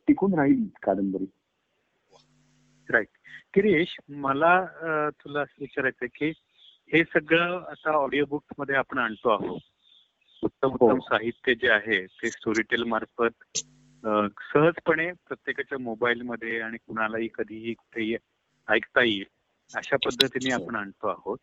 [0.07, 1.27] टिकून राहील कादंबरी.
[2.89, 3.09] राईट
[3.57, 4.65] गिरीश मला
[5.11, 6.33] तुला असं विचारायचं की
[6.93, 9.61] हे सगळं आता ऑडिओ बुकमध्ये आपण आणतो आहोत.
[10.43, 10.87] उत्तम हो.
[10.87, 13.45] उत्तम साहित्य जे आहे ते स्टोरीटेल मार्फत
[14.53, 18.17] सहजपणे प्रत्येकाच्या मोबाईल मध्ये आणि कुणालाही कधीही कुठेही
[18.69, 19.25] ऐकता येईल.
[19.77, 21.39] अशा पद्धतीने आपण आणतो आहोत.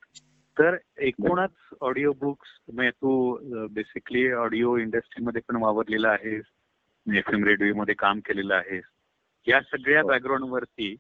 [0.58, 6.46] तर एकूणच ऑडिओ बुक्स म्हणजे तू बेसिकली ऑडिओ इंडस्ट्रीमध्ये पण वावरलेला आहेस
[7.08, 8.84] एफ एम रेडिओ मध्ये काम केलेलं आहेस.
[9.48, 10.08] या सगळ्या हो.
[10.08, 10.96] बॅकग्राऊंड वरती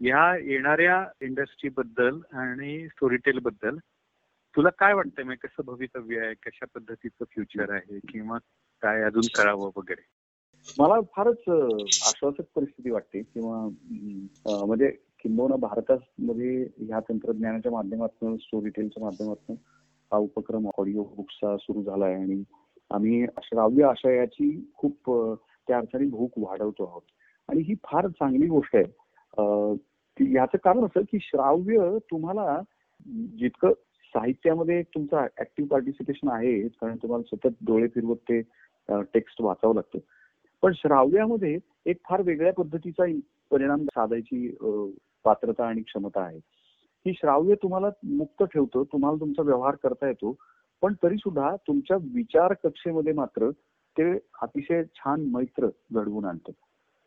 [0.00, 3.76] या येणाऱ्या इंडस्ट्री बद्दल आणि स्टोरीटेल बद्दल
[4.54, 5.24] तुला काय वाटतंय?
[5.24, 6.34] म्हणजे कसं भवितव्य आहे?
[6.34, 7.98] कशा पद्धतीचं फ्युचर आहे?
[8.08, 8.38] किंवा
[8.82, 10.02] काय अजून करावं वगैरे?
[10.78, 11.48] मला फारच
[12.06, 19.56] आश्वासक परिस्थिती वाटते किंवा म्हणजे किंबहुना भारतामध्ये ह्या तंत्रज्ञानाच्या माध्यमातून स्टोरी टेलच्या माध्यमातून
[20.12, 22.42] हा उपक्रम ऑडिओ बुक्सचा सुरू झाला आहे आणि
[22.90, 25.10] आम्ही श्राव्य आशयाची खूप
[25.68, 27.02] त्या अर्थाने भूक वाढवतो आहोत.
[27.48, 28.84] आणि ही फार चांगली गोष्ट आहे.
[30.34, 32.60] याचं कारण असं की श्राव्य तुम्हाला
[33.38, 33.72] जितकं
[34.14, 38.40] साहित्यामध्ये तुमचं ऍक्टिव्ह पार्टिसिपेशन आहे कारण तुम्हाला सतत डोळे फिरवत ते
[39.14, 39.98] टेक्स्ट वाचावं लागतं.
[40.62, 41.56] पण श्राव्यामध्ये
[41.86, 43.04] एक फार वेगळ्या पद्धतीचा
[43.50, 44.46] परिणाम साधायची
[45.24, 46.38] पात्रता आणि क्षमता आहे.
[47.06, 50.36] ही श्राव्य तुम्हाला मुक्त ठेवतं तुम्हाला तुमचा व्यवहार करता येतो
[50.82, 53.50] पण तरी सुद्धा तुमच्या विचार कक्षेमध्ये मात्र
[53.96, 54.10] ते
[54.42, 56.52] अतिशय छान मैत्र घडवून आणतं.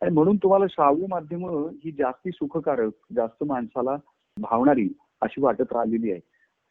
[0.02, 1.44] आणि म्हणून तुम्हाला श्राव्य माध्यम
[1.84, 3.96] ही जास्ती सुखकारक जास्त माणसाला
[4.36, 4.88] भावणारी
[5.22, 6.20] अशी वाटत राहिलेली आहे.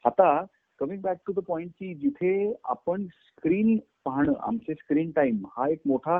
[0.06, 0.44] आता
[0.80, 5.82] coming back to the point की जिथे आपण स्क्रीन पाहणं आमचे स्क्रीन टाइम हा एक
[5.86, 6.20] मोठा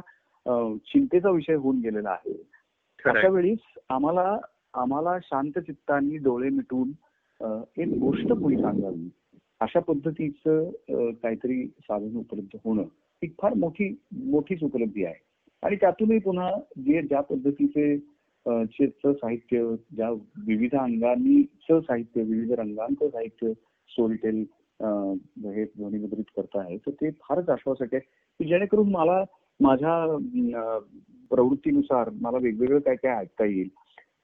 [0.86, 2.34] चिंतेचा विषय होऊन गेलेला आहे.
[3.06, 3.60] अशा वेळीच
[3.90, 4.36] आम्हाला
[4.74, 6.92] आम्हाला शांत चित्तानी डोळे मिटून
[7.82, 9.10] एक गोष्ट कोणी सांगावी.
[9.62, 12.82] अशा पद्धतीचं काहीतरी साधन उपलब्ध होणं
[13.22, 13.94] ही फार मोठी
[14.32, 15.22] मोठीच उपलब्धी आहे.
[15.64, 16.50] आणि त्यातूनही पुन्हा
[16.86, 17.98] जे ज्या पद्धतीचे
[18.46, 19.64] साहित्य
[19.96, 20.10] ज्या
[20.48, 23.52] विविध अंगांनीच साहित्य विविध रंगांचं साहित्य
[23.90, 24.44] स्टोरीटेल
[25.46, 29.24] हे ध्वनिमुद्रित करत आहे तर ते फारच आश्वासक आहे की जेणेकरून मला
[29.60, 30.18] माझ्या
[31.32, 33.70] प्रवृत्तीनुसार मला वेगवेगळं काय काय ऐकता येईल.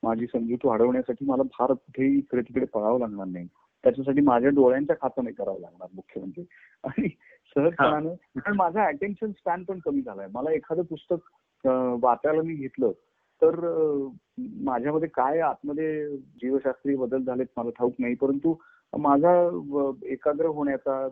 [0.03, 3.47] माझी समजूत वाढवण्यासाठी मला फार कुठेही इकडे तिकडे पळावं लागणार नाही.
[3.83, 6.43] त्याच्यासाठी माझ्या डोळ्यांच्या खातं नाही करावं लागणार मुख्य म्हणजे
[6.83, 7.07] आणि
[7.55, 10.27] सहजपणानं कारण माझा अटेन्शन स्पॅन पण कमी झालाय.
[10.33, 11.29] मला एखादं पुस्तक
[12.03, 12.91] वाचायला मी घेतलं
[13.41, 13.55] तर
[14.63, 18.15] माझ्यामध्ये काय आतमध्ये जीवशास्त्रीय बदल झालेत मला ठाऊक नाही.
[18.15, 18.55] परंतु
[18.93, 19.31] माझा
[20.11, 21.07] एकाग्र होण्याचा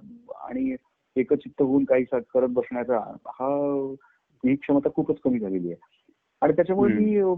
[0.47, 0.75] आणि
[1.15, 2.97] एकचित्त होऊन काही करत बसण्याचा
[3.29, 3.47] हा
[4.43, 5.95] ही क्षमता खूपच कमी झालेली आहे.
[6.41, 7.35] आणि त्याच्यामुळे मी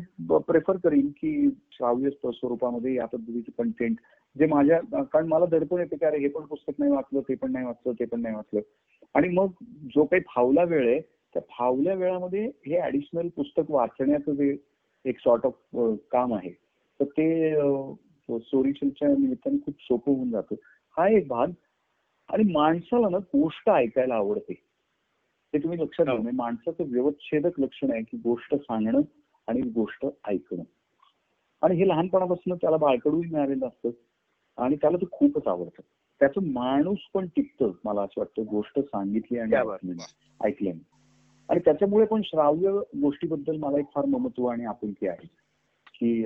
[0.47, 3.97] प्रेफर करीन की श्राव्य स्व- स्वरूपामध्ये या पद्धतीचे कंटेंट
[4.39, 7.51] जे माझ्या कारण मला दडपण येते की अरे हे पण पुस्तक नाही वाचलं ते पण
[7.51, 8.59] नाही वाचलं ते पण नाही वाचलं.
[9.13, 9.47] आणि मग
[9.83, 10.99] जो काही फावला वेळ आहे
[11.33, 14.57] त्या फावल्या वेळामध्ये हे ऍडिशनल पुस्तक वाचण्याचं जे
[15.05, 15.53] एक सॉर्ट ऑफ
[16.11, 16.49] काम आहे
[16.99, 17.55] तर ते
[18.39, 20.55] स्टोरीच्या निमित्ताने खूप सोपं होऊन जातं.
[20.97, 21.47] हा एक भाग.
[22.29, 24.68] आणि माणसाला ना गोष्ट ऐकायला आवडते.
[25.53, 26.21] ते तुम्ही लक्षात घ्या हो.
[26.21, 29.01] म्हणजे माणसाचं व्यवच्छेदक लक्षण आहे की गोष्ट सांगणं
[29.47, 30.63] आणि गोष्ट ऐकणं.
[31.61, 33.89] आणि हे लहानपणापासून त्याला बाळकडूही मिळालेलं असतं
[34.57, 35.81] आणि त्याला ते खूपच आवडतं.
[36.21, 39.55] त्याचं माणूस पण टिकतं मला असं वाटतं गोष्ट सांगितली आणि
[40.39, 40.87] ऐकल्याने
[41.49, 45.27] आणि त्याच्यामुळे पण श्राव्य गोष्टीबद्दल मला एक फार ममत्व आणि आपुलकी आहे
[45.93, 46.23] की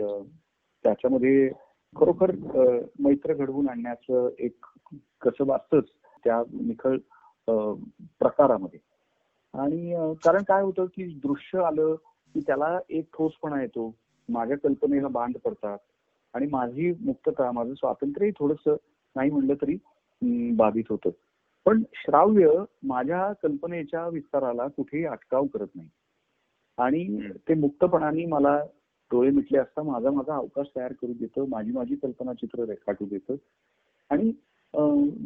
[0.86, 1.50] त्याच्यामध्ये
[1.96, 2.32] खरोखर
[3.00, 4.66] मैत्र घडवून आणण्याचं एक
[5.22, 5.90] कसं वाचतच
[6.26, 6.98] त्या निखळ
[8.20, 8.80] प्रकारामध्ये.
[9.54, 11.96] आणि कारण काय होतं की दृश्य आलं
[12.36, 13.94] की त्याला एक ठोसपणा येतो.
[14.30, 15.78] माझ्या कल्पनेला बांध पडतात.
[16.34, 18.68] आणि माझी मुक्तता माझं स्वातंत्र्यही थोडस
[19.16, 19.76] नाही म्हणलं तरी
[20.58, 21.10] बाधित होतं.
[21.66, 22.52] पण श्राव्य
[22.84, 25.88] माझ्या कल्पनेच्या विस्ताराला कुठेही अटकाव करत नाही.
[26.78, 28.58] आणि ते मुक्तपणाने मला
[29.12, 33.36] डोळे मिटले असता माझा माझा अवकाश तयार करू देतं माझी माझी कल्पना चित्र रेखाटू देतं.
[34.10, 34.32] आणि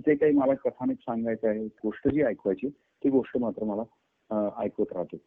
[0.06, 2.70] जे काही मला कथानक सांगायचं आहे गोष्ट जी ऐकवायची
[3.04, 3.84] ती गोष्ट मात्र मला
[4.32, 5.18] ऐकत ऐकवत राहतो.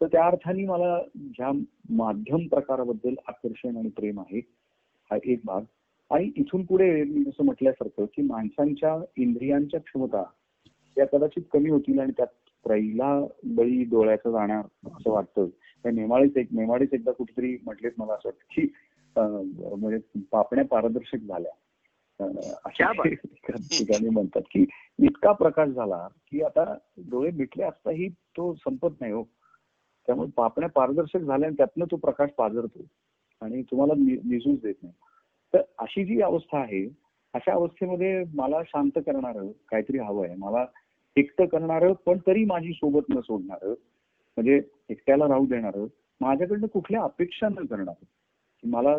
[0.00, 1.50] तर त्या अर्थाने मला ज्या
[1.90, 4.38] माध्यम प्रकाराबद्दल आकर्षण आणि प्रेम आहे
[5.10, 5.62] हा एक भाग.
[6.10, 10.22] आणि इथून पुढे मी जसं म्हटल्यासारखं की माणसांच्या इंद्रियांच्या क्षमता
[10.96, 15.46] त्या कदाचित कमी होतील आणि त्यात पहिला बळी डोळ्याचा जाणार असं वाटतं
[15.82, 18.72] त्या नेमाळीच एक नेमाळीच एकदा कुठेतरी म्हटलेत मला असं वाटतं की
[19.76, 21.52] म्हणजे पापण्या पारदर्शक झाल्या.
[22.20, 24.64] अशा ठिकाणी म्हणतात की
[24.98, 26.64] इतका प्रकाश झाला की आता
[27.10, 29.22] डोळे मिटले असताही तो संपत नाही हो.
[30.08, 32.84] त्यामुळे पापण्या पारदर्शक झाल्या आणि त्यातनं तो प्रकाश पाजरतो
[33.42, 34.94] आणि तुम्हाला नि- निजूच देत नाही.
[35.54, 36.84] तर अशी जी अवस्था आहे
[37.34, 40.34] अशा अवस्थेमध्ये मला शांत करणारं काहीतरी हवं आहे.
[40.36, 40.64] मला
[41.16, 43.70] एकटं करणारं पण तरी माझी सोबत न सोडणारं
[44.36, 45.86] म्हणजे एकट्याला राहू देणारं
[46.20, 48.04] माझ्याकडनं कुठल्या अपेक्षा न करणार
[48.62, 48.96] मला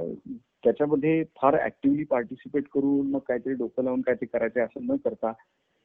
[0.63, 5.31] त्याच्यामध्ये फार ऍक्टिव्हली पार्टिसिपेट करून मग काहीतरी डोकं लावून काहीतरी करायचं असं न करता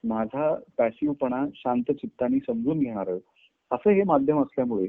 [0.04, 3.10] माझा पॅसिव्हपणा शांत चित्ताने समजून घेणार
[3.70, 4.88] असं हे माध्यम असल्यामुळे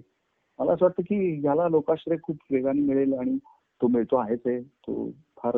[0.59, 3.37] मला असं वाटतं की याला लोकाश्रय खूप वेगाने मिळेल आणि
[3.81, 4.61] तो मिळतो आहेच आहे.
[4.61, 5.57] तो फार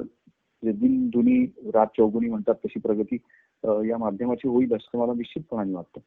[0.64, 3.16] दिन दुनी रात चौगुनी म्हणतात तशी प्रगती
[3.90, 6.02] या माध्यमाची होईल असं मला निश्चितपणाने वाटतं.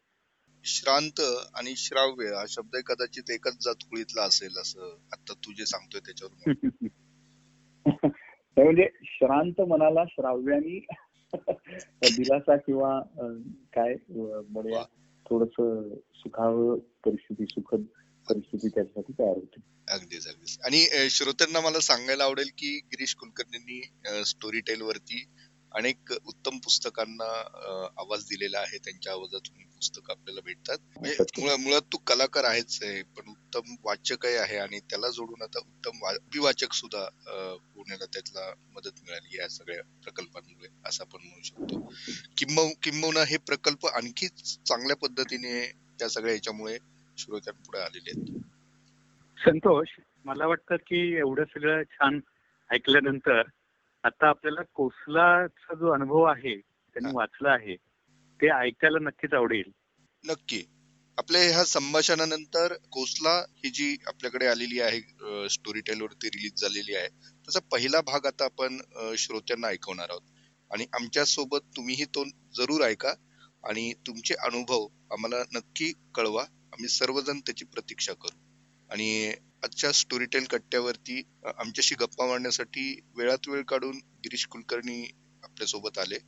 [0.64, 1.20] श्रांत
[1.54, 6.52] आणि श्राव्य हा शब्द कदाचित एकच जातकुळीतला असेल असं आता तू जे सांगतोय त्याच्यावर.
[7.86, 10.78] म्हणजे श्रांत मनाला श्राव्यानी
[12.02, 13.00] दिलासा किंवा
[13.74, 14.82] काय म्हणूया
[15.26, 15.54] थोडस
[16.14, 17.84] सुखावं परिस्थिती सुखद
[18.28, 19.60] परिस्थिती त्याच्यासाठी तयार होते.
[19.88, 20.58] अगदीच अगदीच.
[20.64, 23.80] आणि श्रोत्यांना मला सांगायला आवडेल की गिरीश कुलकर्णींनी
[24.24, 25.24] स्टोरी टेल वरती
[25.72, 27.24] अनेक उत्तम पुस्तकांना
[27.98, 28.78] आवाज दिलेला आहे.
[28.78, 30.78] त्यांच्या आवाजातून पुस्तक आपल्याला भेटतात.
[30.98, 36.06] म्हणजे मुळात तू कलाकार आहेच आहे पण उत्तम वाचकही आहे आणि त्याला जोडून आता उत्तम
[36.06, 41.80] अभिवाचक सुद्धा होण्याला त्यातला मदत मिळाली या सगळ्या प्रकल्पांमुळे असं आपण म्हणू शकतो.
[42.36, 45.60] किंब किंबहुना हे प्रकल्प आणखी चांगल्या पद्धतीने
[45.98, 46.76] त्या सगळ्या याच्यामुळे
[47.18, 48.38] श्रोत्यांपुढे आलेले आहेत.
[49.38, 49.88] संतोष
[50.24, 52.20] मला वाटतं की एवढं सगळं छान
[52.70, 53.42] ऐकल्यानंतर
[54.04, 57.76] आता आपल्याला कोसलाचा जो अनुभव आहे त्यांनी वाचला आहे
[58.40, 59.70] ते ऐकायला नक्कीच आवडेल.
[60.24, 60.62] नक्की.
[61.18, 67.08] आपल्या ह्या संभाषणानंतर कोसला ही जी आपल्याकडे आलेली आहे स्टोरी टेल वरती रिलीज झालेली आहे
[67.08, 68.78] त्याचा पहिला भाग आता आपण
[69.18, 70.22] श्रोत्यांना ऐकवणार आहोत.
[70.70, 72.24] आणि आमच्यासोबत तुम्हीही तो
[72.56, 73.12] जरूर ऐका
[73.64, 76.42] आणि तुमचे अनुभव आम्हाला नक्की कळवा.
[76.42, 78.38] आम्ही सर्वजण त्याची प्रतीक्षा करू.
[78.90, 79.32] आणि
[79.64, 85.02] आजच्या स्टोरीटेल कट्ट्यावरती आमच्याशी गप्पा मारण्यासाठी वेळात वेळ काढून गिरीश कुलकर्णी
[85.42, 86.18] आपल्यासोबत आले.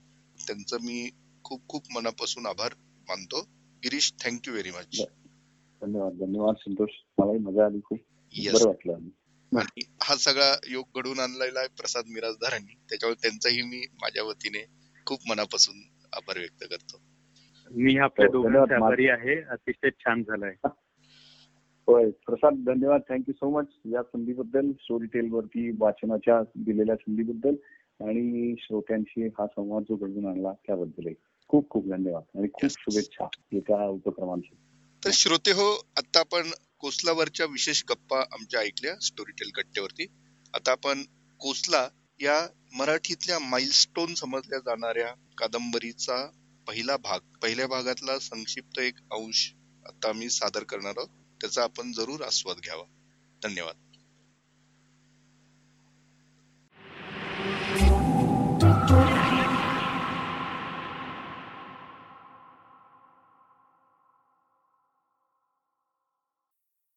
[0.47, 1.11] त्यांचं मी
[1.45, 2.75] खूप खूप मनापासून आभार
[3.09, 3.41] मानतो.
[3.83, 5.01] गिरीश थँक्यू व्हेरी मच
[5.83, 6.91] धन्यवाद धन्यवाद संतोष.
[7.19, 7.99] मलाही मजा आली खूप.
[8.53, 8.93] बरं वाटलं
[9.53, 12.75] आणि हा सगळा योग घडवून आणलेला आहे प्रसाद मिराजदारांनी.
[12.91, 14.65] त्याच्यामुळे त्यांचाही मी माझ्या वतीने
[15.07, 17.03] खूप मनापासून आभार व्यक्त करतो.
[17.71, 19.41] मी आपल्या हो, दोघांचे आभारी आहे.
[19.43, 20.55] अतिशय छान झालाय.
[21.89, 22.11] होय.
[22.27, 23.01] प्रसाद धन्यवाद.
[23.11, 27.55] थँक्यू सो मच या संधीबद्दल स्टोरी टेल वरती वाचनाच्या दिलेल्या संधीबद्दल
[28.01, 31.13] आणि श्रोत्यांशी हा संवाद जो घडून आणला त्याबद्दल
[31.49, 34.55] खूप खूप धन्यवाद आणि खूप शुभेच्छा एका उपक्रमांची.
[35.03, 40.07] तर श्रोते हो आता आपण कोसलावरच्या विशेष गप्पा आमच्या ऐकल्या स्टोरी टेल कट्ट्यावरती
[40.55, 41.03] आता आपण
[41.41, 41.89] कोसला
[42.21, 42.47] या
[42.79, 46.31] मराठीतल्या माइलस्टोन समजल्या जाणाऱ्या कादंबरीचा
[46.69, 49.55] पहिला भाग पहिल्या भागातला संक्षिप्त एक अंश
[49.87, 51.22] आता आम्ही सादर करणार आहोत.
[51.43, 52.85] त्याचा आपण जरूर आस्वाद घ्यावा.
[53.43, 53.75] धन्यवाद.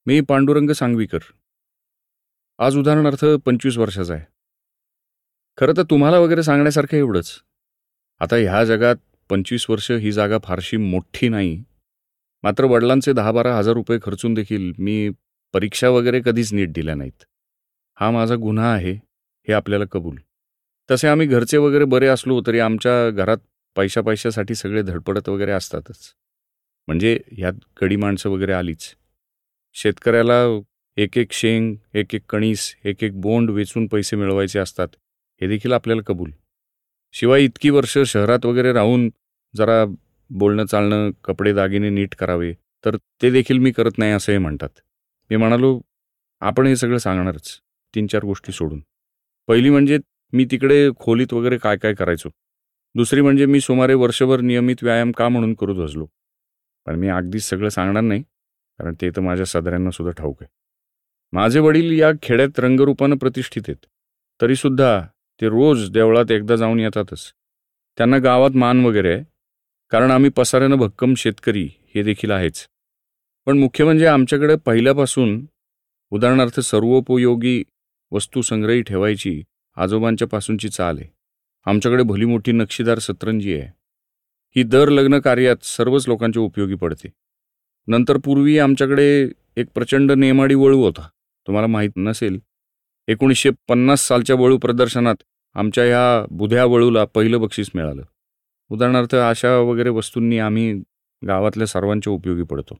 [0.06, 1.20] मी पांडुरंग सांगवीकर.
[2.60, 4.26] आज उदाहरणार्थ पंचवीस वर्षाचा आहे.
[5.58, 7.42] खरं तर तुम्हाला वगैरे सांगण्यासारखं एवढंच.
[8.20, 8.96] आता ह्या जगात
[9.30, 11.64] पंचवीस वर्ष ही जागा फारशी मोठी नाही.
[12.46, 15.10] मात्र वडिलांचे दहा बारा हजार रुपये खर्चून देखील मी
[15.54, 17.24] परीक्षा वगैरे कधीच नीट दिल्या नाहीत.
[17.98, 18.92] हा माझा गुन्हा आहे
[19.48, 20.18] हे आपल्याला कबूल.
[20.90, 23.38] तसे आम्ही घरचे वगैरे बरे असलो तरी आमच्या घरात
[23.76, 26.14] पैशा पैशासाठी सगळे धडपडत वगैरे असतातच.
[26.88, 28.94] म्हणजे ह्यात गडी माणसं वगैरे आलीच.
[29.74, 30.42] शेतकऱ्याला
[30.98, 34.88] एक एक शेंग एक एक कणीस एक एक बोंड वेचून पैसे मिळवायचे असतात
[35.42, 36.32] हे देखील आपल्याला कबूल.
[37.14, 39.10] शिवाय इतकी वर्ष शहरात वगैरे राहून
[39.54, 39.86] जरा
[40.30, 42.54] बोलणं चालणं कपडे दागिने नीट करावे
[42.86, 44.70] तर ते देखील मी करत नाही असंही म्हणतात.
[45.30, 45.80] मी म्हणालो
[46.42, 47.60] आपण हे सगळं सांगणारच.
[47.96, 48.82] तीन चार गोष्टी सोडून.
[49.48, 49.98] पहिली म्हणजे
[50.34, 52.30] मी तिकडे खोलीत वगैरे काय काय करायचो.
[52.96, 56.06] दुसरी म्हणजे मी सुमारे वर्षभर नियमित व्यायाम का म्हणून करू धजलो.
[56.86, 58.22] पण मी अगदीच सगळं सांगणार नाही
[58.80, 60.50] कारण ते तर माझ्या सदऱ्यांना सुद्धा ठाऊक आहे.
[61.34, 63.86] माझे वडील या खेड्यात रंगरूपानं प्रतिष्ठित आहेत.
[64.42, 65.02] तरीसुद्धा
[65.42, 67.32] ते रोज देवळात एकदा जाऊन येतातच.
[67.98, 69.24] त्यांना गावात मान वगैरे आहे
[69.90, 72.68] कारण आम्ही पसाऱ्यानं भक्कम शेतकरी हे देखील आहेच.
[73.46, 75.46] पण मुख्य म्हणजे आमच्याकडे पहिल्यापासून
[76.10, 77.64] उदाहरणार्थ सर्वोपयोगी
[78.12, 79.44] वस्तू संग्रही ठेवायची
[79.76, 81.10] आजोबांच्या पासूनची चाल आहे.
[81.66, 83.74] आमच्याकडे भली मोठी नक्षीदार सतरंजी आहे.
[84.56, 87.08] ही दर लग्न कार्यात सर्वच लोकांच्या उपयोगी पडते.
[87.88, 91.10] नंतर पूर्वी आमच्याकडे एक प्रचंड नेमाडी वळू होता.
[91.48, 92.40] तुम्हाला माहीत नसेल
[93.08, 95.16] एकोणीसशे पन्नास सालच्या वळू प्रदर्शनात
[95.54, 98.04] आमच्या ह्या बुध्या वळूला पहिलं बक्षीस मिळालं.
[98.72, 100.74] उदाहरणार्थ अशा वगैरे वस्तूंनी आम्ही
[101.28, 102.78] गावातल्या सर्वांच्या उपयोगी पडतो.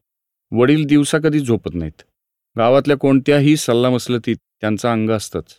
[0.52, 2.02] वडील दिवसा कधी झोपत नाहीत.
[2.56, 5.56] गावातल्या कोणत्याही सल्लामसलतीत त्यांचं अंग असतंच.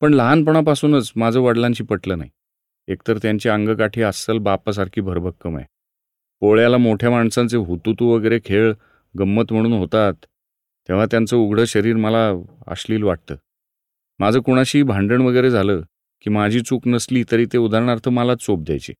[0.00, 2.30] पण लहानपणापासूनच माझं वडिलांशी पटलं नाही.
[2.88, 5.66] एकतर त्यांची अंगकाठी अस्सल बापासारखी भरभक्कम आहे.
[6.40, 8.72] पोळ्याला मोठ्या माणसांचे हुतुतू वगैरे खेळ
[9.18, 10.14] गंमत म्हणून होतात
[10.88, 12.30] तेव्हा त्यांचं उघडं शरीर मला
[12.66, 13.34] अश्लील वाटतं.
[14.18, 15.80] माझं कुणाशी भांडण वगैरे झालं
[16.20, 18.92] की माझी चूक नसली तरी ते उदाहरणार्थ मला चोप द्यायचे.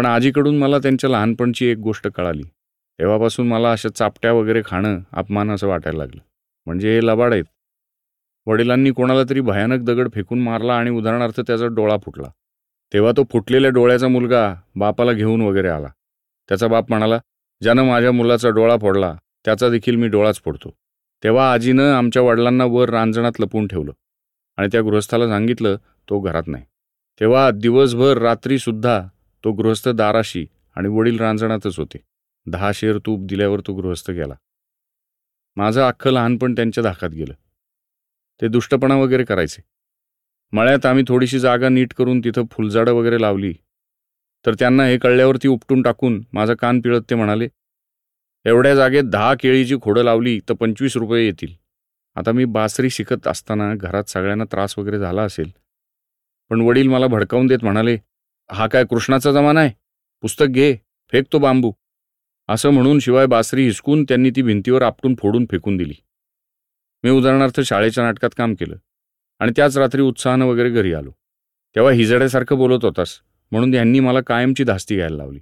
[0.00, 2.42] पण आजीकडून मला त्यांच्या लहानपणची एक गोष्ट कळाली.
[2.98, 6.20] तेव्हापासून मला अशा चापट्या वगैरे खाणं अपमान असं वाटायला लागलं.
[6.66, 7.44] म्हणजे हे लबाड आहेत.
[8.46, 12.28] वडिलांनी कोणाला तरी भयानक दगड फेकून मारला आणि उदाहरणार्थ त्याचा डोळा फुटला.
[12.92, 15.88] तेव्हा तो फुटलेल्या डोळ्याचा मुलगा बापाला घेऊन वगैरे आला.
[16.48, 17.18] त्याचा बाप म्हणाला
[17.62, 20.74] ज्यानं माझ्या मुलाचा डोळा फोडला त्याचा देखील मी डोळाच फोडतो.
[21.24, 23.92] तेव्हा आजीनं आमच्या वडिलांना वर रांजणात लपून ठेवलं
[24.56, 25.76] आणि त्या गृहस्थाला सांगितलं
[26.10, 26.64] तो घरात नाही.
[27.20, 29.02] तेव्हा दिवसभर रात्रीसुद्धा
[29.44, 31.98] तो गृहस्थ दाराशी आणि वडील रांजणातच होते.
[32.46, 34.34] दहा शेर तूप दिल्यावर तो गृहस्थ गेला.
[35.56, 37.34] माझं अख्खं लहानपण त्यांच्या धाकात गेलं.
[38.42, 39.62] ते दुष्टपणा वगैरे करायचे.
[40.52, 43.54] मळ्यात आम्ही थोडीशी जागा नीट करून तिथं फुलझाडं वगैरे लावली.
[44.46, 47.48] तर त्यांना हे कळल्यावर ती उपटून टाकून माझा कान पिळत ते म्हणाले
[48.44, 51.54] एवढ्या जागेत दहा केळीची खोडं लावली तर पंचवीस रुपये येतील.
[52.14, 55.50] आता मी बासरी शिकत असताना घरात सगळ्यांना त्रास वगैरे झाला असेल.
[56.50, 57.96] पण वडील मला भडकावून देत म्हणाले
[58.52, 59.70] हा काय कृष्णाचा जमाना आहे?
[60.22, 60.76] पुस्तक घे
[61.12, 61.72] फेक तो बांबू.
[62.48, 65.94] असं म्हणून शिवाय बासरी हिसकून त्यांनी ती भिंतीवर आपटून फोडून फेकून दिली.
[67.04, 68.76] मी उदाहरणार्थ शाळेच्या नाटकात काम केलं
[69.38, 71.10] आणि त्याच रात्री उत्साहानं वगैरे घरी आलो.
[71.74, 75.40] तेव्हा हिजड्यासारखं बोलत होतास म्हणून यांनी मला कायमची धास्ती घ्यायला लावली.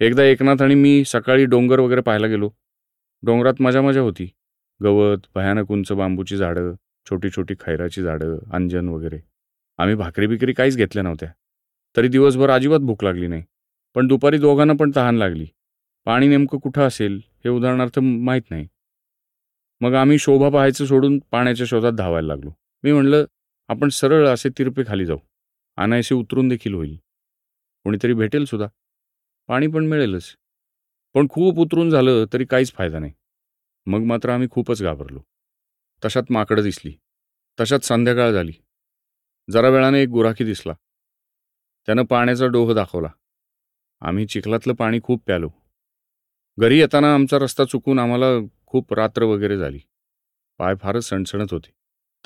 [0.00, 2.50] एकदा एकनाथ आणि मी सकाळी डोंगर वगैरे पाहायला गेलो.
[3.22, 4.30] डोंगरात मजा मजा होती.
[4.82, 6.74] गवत भयानक उंच बांबूची झाडं
[7.10, 9.18] छोटी छोटी खैराची झाडं अंजन वगैरे.
[9.78, 11.28] आम्ही भाकरी बिकरी काहीच घेतल्या नव्हत्या.
[11.96, 13.42] तरी दिवसभर अजिबात भूक लागली नाही.
[13.94, 15.46] पण दुपारी दोघांना पण तहान लागली.
[16.04, 18.68] पाणी नेमकं कुठं असेल हे उदाहरणार्थ माहीत नाही.
[19.80, 22.50] मग आम्ही शोभा पाहायचं सोडून पाण्याच्या शोधात धावायला लागलो.
[22.82, 23.24] मी म्हणलं
[23.68, 25.18] आपण सरळ असे तिरपे खाली जाऊ.
[25.76, 26.96] अनायसे उतरून देखील होईल.
[27.84, 28.68] कोणीतरी भेटेल सुद्धा.
[29.46, 30.36] पाणी पण मिळेलच.
[31.14, 33.12] पण खूप उतरून झालं तरी काहीच फायदा नाही.
[33.86, 35.20] मग मात्र आम्ही खूपच घाबरलो.
[36.04, 36.92] तशात माकडं दिसली.
[37.60, 38.52] तशात संध्याकाळ झाली.
[39.50, 40.72] जरा वेळाने एक गुराखी दिसला.
[41.86, 43.08] त्यानं पाण्याचा डोह दाखवला.
[44.00, 45.50] आम्ही चिखलातलं पाणी खूप प्यालो.
[46.58, 48.26] घरी येताना आमचा रस्ता चुकून आम्हाला
[48.66, 49.78] खूप रात्र वगैरे झाली.
[50.58, 51.72] पाय फारच सणसणत होते.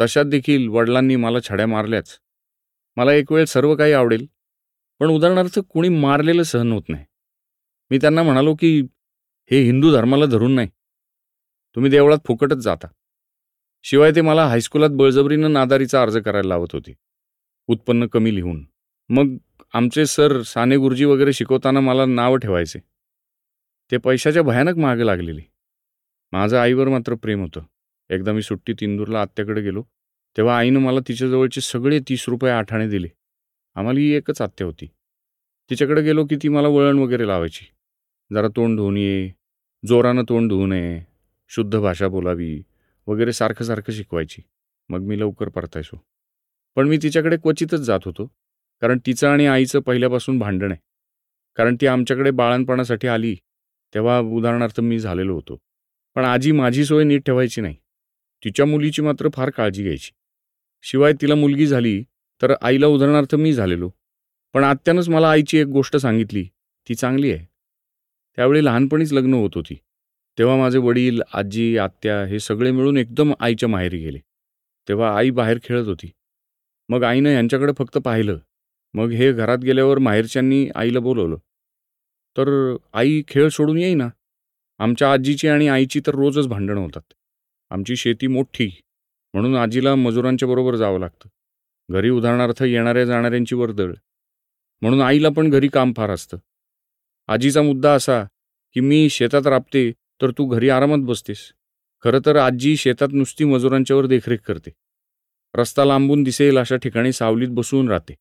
[0.01, 2.20] तशात देखील वडिलांनी मला छड्या मारल्याच.
[2.96, 4.27] मला एक वेळ सर्व काही आवडेल
[5.01, 7.05] पण उदाहरणार्थ कुणी मारलेलं सहन होत नाही.
[7.90, 8.81] मी त्यांना म्हणालो की
[9.51, 10.68] हे हिंदू धर्माला धरून नाही.
[11.75, 12.87] तुम्ही देवळात फुकटच जाता.
[13.83, 16.92] शिवाय ते मला हायस्कुलात बळजबरीनं नादारीचा अर्ज करायला लावत होते.
[17.66, 18.66] उत्पन्न कमी लिहून.
[19.09, 19.37] मग
[19.72, 22.78] आमचे सर साने गुरुजी वगैरे शिकवताना मला नावं ठेवायचे.
[23.90, 25.42] ते पैशाच्या भयानक मागे लागलेली.
[26.33, 27.61] माझं आईवर मात्र प्रेम होतं.
[28.11, 29.83] एकदा मी सुट्टीत इंदूरला आत्याकडे गेलो
[30.37, 33.09] तेव्हा आईनं मला तिच्याजवळचे सगळे तीस रुपये आठाणे दिले.
[33.74, 34.87] आम्हाला ही एकच आत्या होती.
[35.70, 37.64] तिच्याकडे गेलो की ती मला वळण वगैरे लावायची.
[38.35, 39.30] जरा तोंड धुवून ये
[39.87, 41.00] जोरानं तोंड धुवू नये
[41.48, 42.62] शुद्ध भाषा बोलावी
[43.06, 44.42] वगैरे सारखं सारखं शिकवायची.
[44.88, 46.04] मग मी लवकर परतायचो.
[46.74, 48.39] पण मी तिच्याकडे क्वचितच जात होतो.
[48.80, 50.80] कारण तिचं आणि आईचं पहिल्यापासून भांडण आहे.
[51.56, 53.36] कारण ती आमच्याकडे बाळणपणासाठी आली
[53.94, 55.58] तेव्हा उदाहरणार्थ मी झालेलो होतो.
[56.14, 57.76] पण आजी माझी सोय नीट ठेवायची नाही.
[58.44, 60.10] तिच्या मुलीची मात्र फार काळजी घ्यायची.
[60.82, 62.02] शिवाय तिला मुलगी झाली
[62.42, 63.90] तर आईला उदाहरणार्थ मी झालेलो.
[64.52, 66.44] पण आत्यानंच मला आईची एक गोष्ट सांगितली
[66.88, 67.46] ती चांगली आहे.
[68.36, 69.74] त्यावेळी लहानपणीच लग्न होत होती.
[70.38, 74.18] तेव्हा माझे वडील आजी आत्या हे सगळे मिळून एकदम आईच्या माहेरी गेले.
[74.88, 76.10] तेव्हा आई बाहेर खेळत होती.
[76.88, 78.38] मग आईनं यांच्याकडे फक्त पाहिलं
[78.94, 81.37] मग हे घरात गेल्यावर माहेरच्यांनी आईला बोलवलं.
[82.37, 84.09] तर आई खेळ सोडून येईना.
[84.79, 87.12] आमच्या आजीची आणि आईची तर रोजच भांडणं होतात.
[87.70, 88.81] आमची शेती मोठी
[89.35, 91.29] म्हणून आजीला मजुरांच्या बरोबर जावं लागतं.
[91.90, 93.92] घरी उदाहरणार्थ येणाऱ्या जाणाऱ्यांची वर्दळ.
[94.81, 96.37] म्हणून आईला पण घरी काम फार असतं.
[97.29, 98.24] आजीचा मुद्दा असा
[98.74, 101.53] की मी शेतात राबते तर तू घरी आरामात बसतेस.
[102.00, 104.70] खरं तर आजी शेतात नुसती मजुरांच्यावर देखरेख करते.
[105.55, 108.14] रस्ता लांबून दिसेल अशा ठिकाणी सावलीत बसून राहते.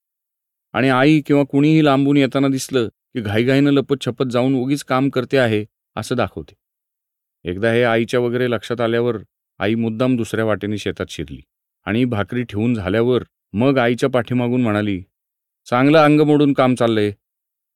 [0.73, 5.37] आणि आई किंवा कुणीही लांबून येताना दिसलं की घाईघाईनं लपत छपत जाऊन उगीच काम करते
[5.37, 5.65] आहे
[5.95, 6.53] असं दाखवते.
[7.43, 9.17] एकदा हे आईच्या वगैरे लक्षात आल्यावर
[9.59, 11.41] आई मुद्दाम दुसऱ्या वाटेने शेतात शिरली
[11.85, 13.23] आणि भाकरी ठेवून झाल्यावर
[13.53, 15.01] मग आईच्या पाठीमागून म्हणाली
[15.69, 17.11] चांगलं अंग मोडून काम चाललंय.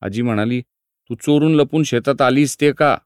[0.01, 0.61] आजी म्हणाली
[1.09, 2.97] तू चोरून लपून शेतात आलीस ते का?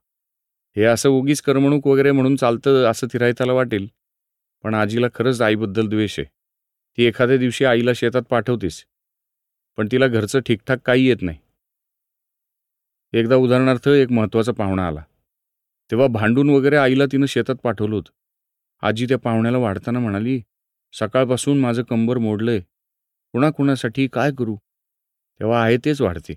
[0.76, 3.86] हे असं उगीच करमणूक वगैरे म्हणून चालतं असं तिरायताला वाटेल.
[4.62, 6.26] पण आजीला खरंच आईबद्दल द्वेष आहे.
[6.98, 8.84] ती एखाद्या दिवशी आईला शेतात पाठवतेस.
[9.78, 11.38] पण तिला घरचं ठीकठाक काही येत नाही.
[13.12, 15.02] एकदा उदाहरणार्थ एक महत्त्वाचा पाहुणा आला.
[15.90, 18.10] तेव्हा भांडून वगैरे आईला तिनं शेतात पाठवलं होतं.
[18.82, 20.40] आजी त्या पाहुण्याला वाढताना म्हणाली
[20.92, 22.60] सकाळपासून माझं कंबर मोडलंय.
[23.32, 24.56] कुणाकुणासाठी काय करू?
[25.40, 26.34] तेव्हा आहे तेच वाढते.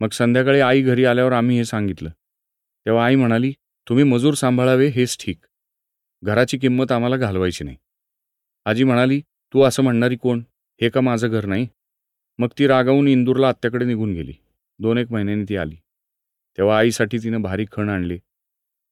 [0.00, 2.10] मग संध्याकाळी आई घरी आल्यावर आम्ही हे सांगितलं.
[2.86, 3.52] तेव्हा आई म्हणाली
[3.88, 5.44] तुम्ही मजूर सांभाळावे हेच ठीक.
[6.22, 7.76] घराची किंमत आम्हाला घालवायची नाही.
[8.64, 10.42] आजी म्हणाली तू असं म्हणणारी कोण?
[10.80, 11.68] हे का माझं घर नाही?
[12.40, 14.32] मग ती रागावून इंदूरला आत्याकडे निघून गेली.
[14.78, 15.76] दोन एक महिन्यांनी ती आली.
[16.58, 18.18] तेव्हा आईसाठी तिनं भारी खण आणले.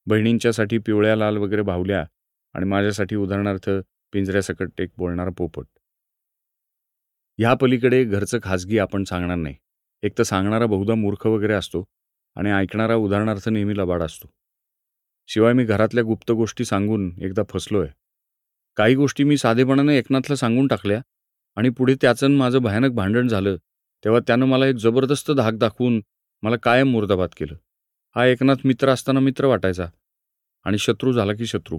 [0.05, 2.05] बहिणींच्यासाठी पिवळ्या लाल वगैरे भावल्या
[2.53, 3.69] आणि माझ्यासाठी उदाहरणार्थ
[4.13, 5.65] पिंजऱ्यासकट एक बोलणारा पोपट.
[7.37, 9.55] ह्या पलीकडे घरचं खाजगी आपण सांगणार नाही.
[10.03, 11.83] एक तर सांगणारा बहुधा मूर्ख वगैरे असतो
[12.35, 14.27] आणि ऐकणारा उदाहरणार्थ नेहमी लबाड असतो.
[15.27, 17.87] शिवाय मी घरातल्या गुप्त गोष्टी सांगून एकदा फसलोय.
[18.75, 21.01] काही गोष्टी मी साधेपणाने एकनाथला सांगून टाकल्या
[21.55, 23.55] आणि पुढे त्याचं माझं भयानक भांडण झालं
[24.03, 26.01] तेव्हा त्यानं मला एक जबरदस्त धाक दाखवून
[26.43, 27.55] मला कायम मुर्दाबाद केलं.
[28.15, 29.85] हा एकनाथ मित्र असताना मित्र वाटायचा
[30.65, 31.77] आणि शत्रू झाला की शत्रू.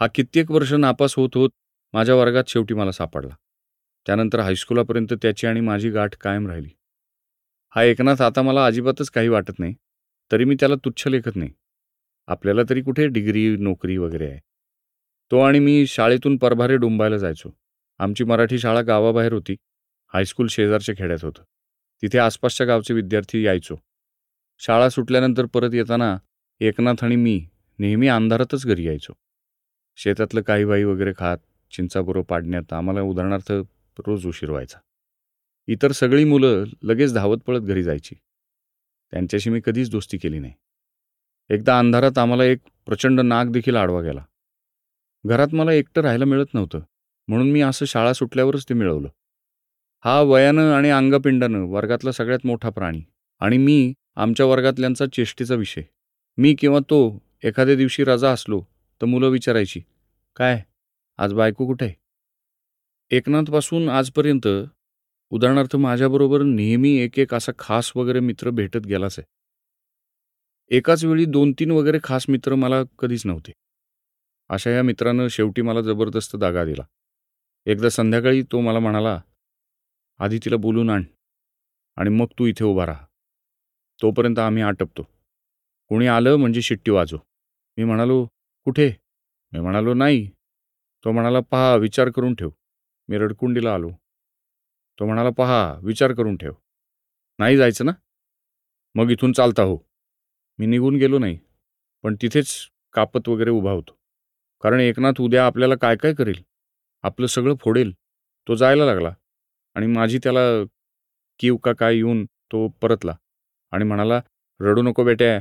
[0.00, 1.50] हा कित्येक वर्ष नापास होत होत
[1.92, 3.34] माझ्या वर्गात शेवटी मला सापडला.
[4.06, 6.68] त्यानंतर हायस्कुलापर्यंत त्याची आणि माझी गाठ कायम राहिली.
[7.74, 9.74] हा एकनाथ आता मला अजिबातच काही वाटत नाही
[10.32, 11.50] तरी मी त्याला तुच्छ लेखत नाही.
[12.26, 14.40] आपल्याला तरी कुठे डिग्री नोकरी वगैरे आहे?
[15.30, 17.50] तो आणि मी शाळेतून परभारे डुंबायला जायचो.
[17.98, 19.56] आमची मराठी शाळा गावाबाहेर होती.
[20.14, 21.42] हायस्कूल शेजारच्या खेड्यात होतं.
[22.02, 23.76] तिथे आसपासच्या गावचे विद्यार्थी यायचो.
[24.58, 26.18] शाळा सुटल्यानंतर परत येताना
[26.60, 29.12] एकनाथ आणि मी नेहमी अंधारातच घरी यायचो.
[29.96, 31.38] शेतातलं काही बाई वगैरे खात
[31.70, 33.52] चिंचाबरोबर पाडण्यात आम्हाला उदाहरणार्थ
[34.06, 34.78] रोज उशीर व्हायचा.
[35.66, 38.14] इतर सगळी मुलं लगेच धावत पळत घरी जायची.
[39.10, 40.52] त्यांच्याशी मी कधीच दोस्ती केली नाही.
[41.50, 44.24] एकदा अंधारात आम्हाला एक प्रचंड नाग देखील आडवा गेला.
[45.26, 46.80] घरात मला एकटं राहायला मिळत नव्हतं.
[47.28, 49.08] म्हणून मी असं शाळा सुटल्यावरच ते मिळवलं.
[50.04, 53.02] हा वयानं आणि अंगपिंडानं वर्गातला सगळ्यात मोठा प्राणी
[53.40, 55.82] आणि मी आमच्या वर्गातल्यांचा चेष्टेचा विषय.
[56.38, 58.60] मी किंवा तो एखाद्या दिवशी रजा असलो
[59.00, 59.80] तर मुलं विचारायची
[60.36, 60.62] काय?
[61.18, 61.92] आज बायको कुठे?
[63.10, 64.48] एकनाथपासून आजपर्यंत
[65.30, 69.28] उदाहरणार्थ माझ्याबरोबर नेहमी एक एक असा खास वगैरे मित्र भेटत गेलाच आहे.
[70.76, 73.52] एकाच वेळी दोन तीन वगैरे खास मित्र मला कधीच नव्हते.
[74.48, 76.82] अशा या मित्रानं शेवटी मला जबरदस्त दागा दिला.
[77.68, 79.20] एकदा संध्याकाळी तो मला म्हणाला
[80.18, 81.04] आधी तिला बोलून आण
[81.96, 83.04] आणि मग तू इथे उभा राहा.
[84.02, 85.02] तोपर्यंत आम्ही आटपतो.
[85.88, 87.16] कोणी आलं म्हणजे शिट्टी वाजो
[87.76, 88.26] मी म्हणालो
[88.64, 88.92] कुठे?
[89.52, 90.30] मी म्हणालो नाही.
[91.04, 92.50] तो म्हणाला पहा विचार करून ठेव.
[93.08, 93.90] मी रडकुंडीला आलो.
[95.00, 96.52] तो म्हणाला पहा विचार करून ठेव.
[97.38, 97.92] नाही जायचं ना?
[98.94, 99.78] मग इथून चालता हो.
[100.58, 101.38] मी निघून गेलो नाही
[102.02, 103.98] पण तिथेच कापत वगैरे उभा होतो.
[104.62, 106.42] कारण एकनाथ उद्या आपल्याला काय काय करेल?
[107.04, 107.92] आपलं सगळं फोडेल
[108.46, 109.14] तो जायला लागला
[109.74, 110.40] आणि माझी त्याला
[111.38, 113.14] कीव का काय येऊन तो परतला
[113.72, 114.20] आणि म्हणाला
[114.60, 115.38] रडू नको बेट्या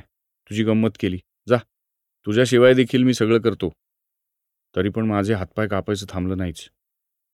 [0.49, 1.19] तुझी गंमत केली.
[1.49, 1.57] जा
[2.27, 3.69] तुझ्याशिवाय देखील मी सगळं करतो.
[4.75, 6.69] तरी पण माझे हातपाय कापायचं थांबलं नाहीच.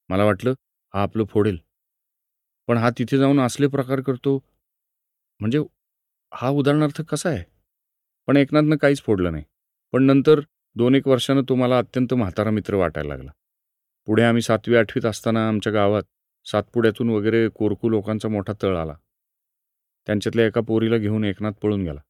[0.10, 0.54] मला वाटलं
[0.94, 1.58] हा आपलं फोडेल.
[2.68, 4.38] पण हा तिथे जाऊन असले प्रकार करतो
[5.40, 5.60] म्हणजे
[6.34, 7.44] हा उदाहरणार्थ कसा आहे?
[8.28, 9.44] पण एकनाथनं काहीच फोडलं नाही.
[9.92, 10.40] पण नंतर
[10.76, 13.32] दोन एक वर्षानं तो मला अत्यंत म्हातारा मित्र वाटायला लागला.
[14.06, 16.04] पुढे आम्ही सातवी आठवीत असताना आमच्या गावात
[16.46, 18.94] सातपुड्यातून वगैरे कोरकू लोकांचा मोठा तळ आला.
[20.06, 22.02] त्यांच्यातल्या एका पोरीला घेऊन एकनाथ पळून गेला.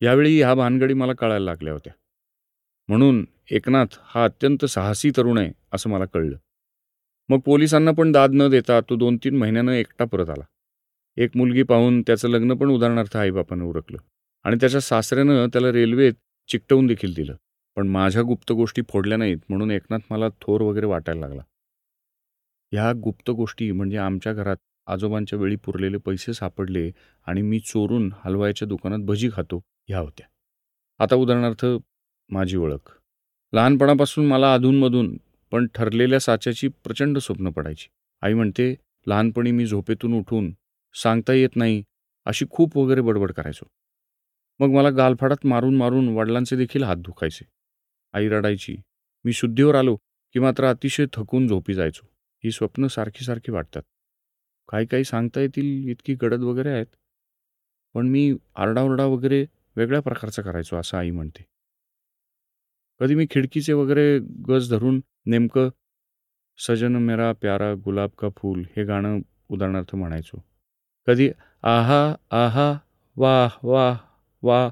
[0.00, 1.92] यावेळी ह्या भानगडी मला कळायला लागल्या होत्या.
[2.88, 6.36] म्हणून एकनाथ हा अत्यंत साहसी तरुण आहे असं मला कळलं.
[7.28, 10.44] मग पोलिसांना पण दाद न देता तो दोन तीन महिन्यानं एकटा परत आला.
[11.16, 13.98] एक मुलगी पाहून त्याचं लग्न पण उदाहरणार्थ आईबापानं उरकलं
[14.44, 16.12] आणि त्याच्या सासऱ्यानं त्याला रेल्वेत
[16.48, 17.36] चिकटवून देखील दिलं.
[17.76, 21.42] पण माझ्या गुप्त गोष्टी फोडल्या नाहीत म्हणून एकनाथ मला थोर वगैरे वाटायला लागला.
[22.72, 24.56] ह्या गुप्त गोष्टी म्हणजे आमच्या घरात
[24.86, 26.90] आजोबांच्या वेळी पुरलेले पैसे सापडले
[27.26, 30.26] आणि मी चोरून हलवायच्या दुकानात भजी खातो ह्या होत्या.
[31.00, 31.66] आता उदाहरणार्थ
[32.30, 32.90] माझी ओळख.
[33.52, 35.16] लहानपणापासून मला अधूनमधून
[35.52, 37.88] पण ठरलेल्या साच्याची प्रचंड स्वप्न पडायची.
[38.22, 38.74] आई म्हणते
[39.06, 40.52] लहानपणी मी झोपेतून उठून
[40.94, 41.82] सांगता येत नाही
[42.26, 43.66] अशी खूप वगैरे बडबड करायचो.
[44.60, 47.44] मग मला गालफाडात मारून मारून वडिलांचे देखील हात दुखायचे.
[48.14, 48.76] आई रडायची.
[49.24, 49.96] मी शुद्धीवर आलो
[50.32, 52.06] की मात्र अतिशय थकून झोपी जायचो.
[52.44, 53.82] ही स्वप्न सारखी सारखी वाटतात.
[54.68, 56.86] काही काही सांगता येतील इतकी गडद वगैरे आहेत.
[57.94, 59.46] पण मी आरडाओरडा वगैरे
[59.76, 61.46] वेगळ्या प्रकारचा करायचो असं आई म्हणते.
[63.00, 65.68] कधी मी खिडकीचे वगैरे गज धरून नेमकं
[66.58, 70.44] सजन मेरा प्यारा गुलाब का फूल हे गाणं उदाहरणार्थ म्हणायचो.
[71.06, 71.30] कधी
[71.62, 72.78] आहा आहा
[73.16, 73.98] वाह वाह
[74.42, 74.70] वा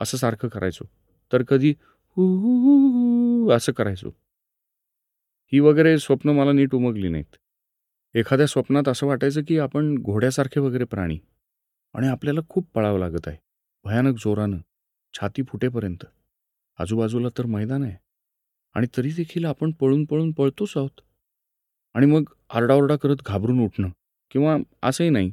[0.00, 0.84] असं सारखं करायचो.
[1.32, 1.74] तर कधी
[2.18, 4.08] हू असं करायचो.
[5.52, 7.36] ही वगैरे स्वप्न मला नीट उमगली नाहीत.
[8.14, 11.18] एखाद्या स्वप्नात असं वाटायचं की आपण घोड्यासारखे वगैरे प्राणी
[11.94, 13.36] आणि आपल्याला खूप पळावं लागत आहे.
[13.84, 14.58] भयानक जोरानं
[15.14, 16.04] छाती फुटेपर्यंत.
[16.78, 17.96] आजूबाजूला तर मैदान आहे.
[18.74, 21.00] आणि तरी देखील आपण पळून पळून पळतोच आहोत.
[21.94, 23.88] आणि मग आरडाओरडा करत घाबरून उठणं
[24.30, 25.32] किंवा असंही नाही.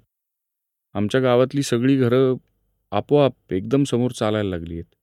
[0.94, 2.36] आमच्या गावातली सगळी घरं
[2.92, 4.96] आपोआप एकदम समोर चालायला लागली आहेत.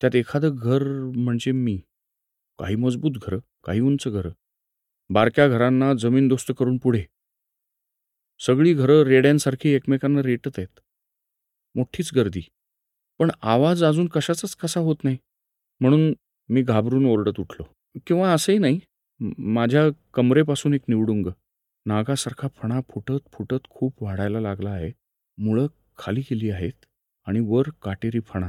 [0.00, 0.82] त्यात एखादं घर
[1.16, 1.80] म्हणजे मी.
[2.58, 4.30] काही मजबूत घरं काही उंच घरं.
[5.10, 7.04] बारक्या घरांना जमीनदोस्त करून पुढे.
[8.38, 10.80] सगळी घरं रेड्यांसारखी एकमेकांना रेटत आहेत.
[11.74, 12.40] मोठीच गर्दी.
[13.18, 15.16] पण आवाज अजून कशाचाच कसा होत नाही?
[15.80, 16.14] म्हणून
[16.48, 17.64] मी घाबरून ओरडत उठलो.
[18.06, 18.80] किंवा असंही नाही
[19.38, 19.82] माझ्या
[20.14, 21.26] कमरेपासून एक निवडुंग.
[21.86, 24.92] नागासारखा फणा फुटत फुटत खूप वाढायला लागला आहे.
[25.38, 25.66] मुळं
[25.98, 26.84] खाली गेली आहेत
[27.26, 28.48] आणि वर काटेरी फणा.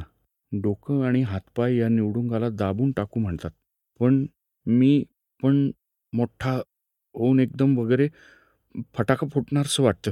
[0.52, 3.52] डोकं आणि हातपाय या निवडुंगाला दाबून टाकू म्हणतात.
[4.00, 4.26] पण
[4.66, 5.04] मी
[5.43, 5.72] पण
[6.14, 6.52] मोठा
[7.14, 8.10] होऊन एकदम वगैरे
[8.93, 10.12] फटाका फुटणारसं वाटतं.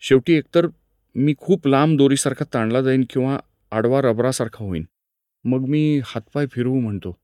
[0.00, 0.66] शेवटी एकतर
[1.14, 3.38] मी खूप लांब दोरीसारखा ताणला जाईन किंवा
[3.70, 4.84] आडवा रबरासारखा होईन.
[5.44, 7.16] मग मी हातपाय फिरवू म्हणतो.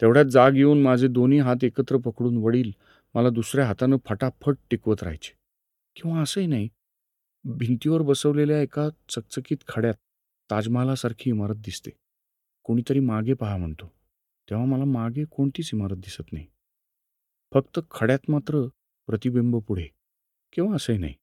[0.00, 2.70] तेवढ्यात जाग येऊन माझे दोन्ही हात एकत्र पकडून वडील
[3.14, 5.34] मला दुसऱ्या हातानं फटाफट टिकवत राहायचे.
[5.96, 6.68] किंवा असंही नाही.
[7.44, 9.94] भिंतीवर बसवलेल्या एका चकचकीत खड्यात
[10.50, 11.90] ताजमहालासारखी इमारत दिसते.
[12.62, 13.92] कोणीतरी मागे पहा म्हणतो.
[14.50, 16.46] तेव्हा मला मागे कोणतीच इमारत दिसत नाही.
[17.54, 18.68] फक्त खड्यात मात्र
[19.06, 19.86] प्रतिबिंब पुढे.
[20.52, 21.14] किंवा असंही नाही.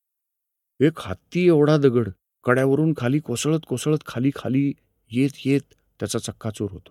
[0.80, 2.10] एक हत्ती एवढा दगड.
[2.44, 4.74] कड्यावरून खाली कोसळत कोसळत खाली खाली
[5.12, 6.90] येत येत त्याचा चक्काचूर होतो.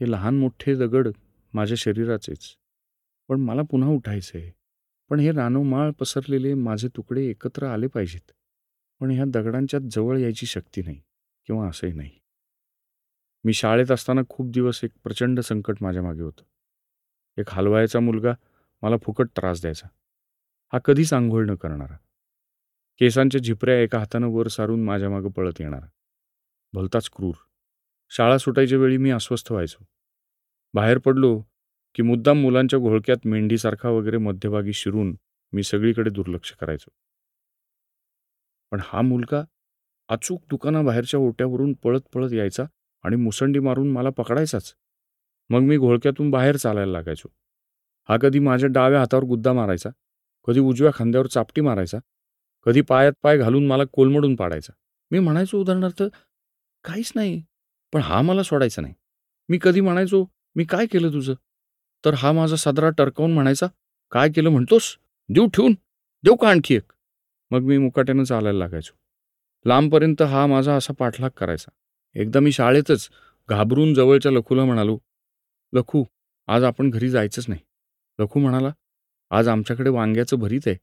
[0.00, 1.08] हे लहान मोठे दगड
[1.54, 2.56] माझ्या शरीराचेच.
[3.28, 4.52] पण मला पुन्हा उठायचं आहे
[5.10, 8.32] पण हे रानोमाळ पसरलेले माझे तुकडे एकत्र आले पाहिजेत.
[9.00, 11.00] पण ह्या दगडांच्या जवळ यायची शक्ती नाही.
[11.46, 12.10] किंवा असंही नाही.
[13.44, 16.44] मी शाळेत असताना खूप दिवस एक प्रचंड संकट माझ्या मागे होतं.
[17.38, 18.32] एक हलवायचा मुलगा
[18.82, 19.88] मला फुकट त्रास द्यायचा.
[20.72, 21.96] हा कधीच आंघोळ न करणारा.
[22.98, 25.86] केसांच्या झिपऱ्या एका हातानं वर सारून माझ्या मागं पळत येणारा.
[26.72, 27.34] भलताच क्रूर.
[28.10, 29.84] शाळा सुटायच्या वेळी मी अस्वस्थ व्हायचो.
[30.74, 31.42] बाहेर पडलो
[31.94, 35.16] की मुद्दाम मुलांच्या घोळक्यात मेंढीसारखा वगैरे मध्यभागी शिरून
[35.52, 36.90] मी सगळीकडे दुर्लक्ष करायचो.
[38.70, 39.44] पण हा मुलगा
[40.08, 42.64] अचूक दुकानाबाहेरच्या ओट्यावरून पळत पळत यायचा
[43.04, 44.74] आणि मुसंडी मारून मला पकडायचाच.
[45.50, 47.28] मग मी घोळक्यातून बाहेर चालायला लागायचो.
[48.08, 49.90] हा कधी माझ्या डाव्या हातावर गुद्दा मारायचा
[50.46, 51.98] कधी उजव्या खांद्यावर चापटी मारायचा
[52.66, 54.72] कधी पायात पाय घालून मला कोलमडून पाडायचा.
[55.10, 56.02] मी म्हणायचो उदाहरणार्थ
[56.84, 57.42] काहीच नाही
[57.92, 58.94] पण हा मला सोडायचा नाही.
[59.48, 60.24] मी कधी म्हणायचो
[60.56, 61.34] मी काय केलं तुझं?
[62.04, 63.66] तर हा माझा सदरा टरकावून म्हणायचा
[64.12, 64.96] काय केलं म्हणतोस?
[65.28, 65.72] देऊ ठेवून
[66.24, 66.92] देऊ का आणखी एक?
[67.50, 68.94] मग मी मुकाट्यानं चालायला लागायचो.
[69.66, 71.70] लांबपर्यंत हा माझा असा पाठलाग करायचा.
[72.14, 73.08] एकदा मी शाळेतच
[73.48, 74.98] घाबरून जवळच्या लखूला म्हणालो
[75.72, 76.04] लखू
[76.46, 77.60] आज आपण घरी जायचंच नाही.
[78.18, 78.72] लखू म्हणाला
[79.30, 80.76] आज आमच्याकडे वांग्याचं भरीत आहे.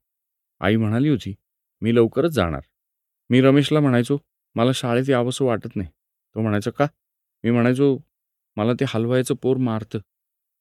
[0.60, 1.34] आई म्हणाली होती
[1.82, 2.62] मी लवकरच जाणार.
[3.30, 4.18] मी रमेशला म्हणायचो
[4.56, 5.90] मला शाळेत यावंसं वाटत नाही.
[6.36, 6.88] तो म्हणायचा का?
[7.44, 7.98] मी म्हणायचो
[8.56, 10.00] मला ते हलवायचं पोर मारतं.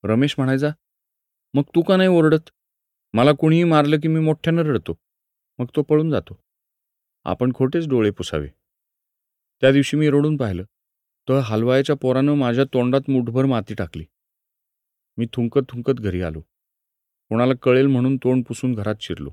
[0.04, 0.70] रमेश म्हणायचा
[1.54, 2.50] मग तू का नाही ओरडत?
[3.12, 4.96] मला कुणीही मारलं की मी मोठ्यानं रडतो.
[5.58, 6.40] मग तो पळून जातो.
[7.24, 8.48] आपण खोटेच डोळे पुसावे.
[9.60, 10.62] त्या दिवशी मी रडून पाहिलं.
[11.28, 14.04] तर हलवायच्या पोरानं माझ्या तोंडात मुठभर माती टाकली.
[15.16, 16.40] मी थुंकत थुंकत घरी आलो.
[17.28, 19.30] कोणाला कळेल म्हणून तोंड पुसून घरात शिरलो.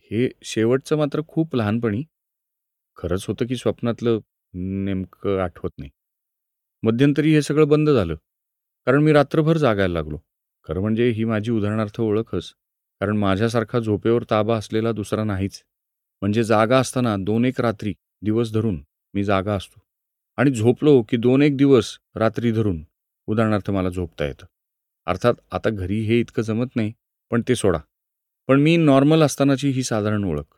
[0.00, 2.02] हे शेवटचं मात्र खूप लहानपणी.
[2.96, 4.18] खरंच होतं की स्वप्नातलं
[4.54, 5.90] नेमकं आठवत नाही.
[6.82, 8.14] मध्यंतरी हे सगळं बंद झालं.
[8.86, 10.18] कारण मी रात्रभर जागायला लागलो.
[10.64, 12.54] खरं म्हणजे ही माझी उदाहरणार्थ ओळखच.
[13.00, 15.62] कारण माझ्यासारखा झोपेवर ताबा असलेला दुसरा नाहीच.
[16.20, 19.80] म्हणजे जागा असताना दोन एक रात्री दिवस धरून मी जागा असतो.
[20.36, 22.82] आणि झोपलो की दोन एक दिवस रात्री धरून
[23.26, 24.46] उदाहरणार्थ मला झोपता येतं.
[25.06, 26.92] अर्थात आता घरी हे इतकं जमत नाही
[27.30, 27.78] पण ते सोडा.
[28.46, 30.54] पण मी नॉर्मल असतानाची ही साधारण ओळख.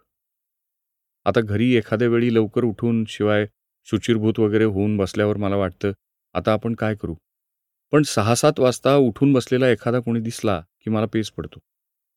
[1.25, 3.47] आता घरी एखाद्या वेळी लवकर उठून शिवाय
[3.85, 5.93] शुचिरभूत वगैरे होऊन बसल्यावर मला वाटतं
[6.35, 7.15] आता आपण काय करू?
[7.93, 11.59] पण सहा सात वाजता उठून बसलेला एखादा कोणी दिसला की मला पेस पडतो.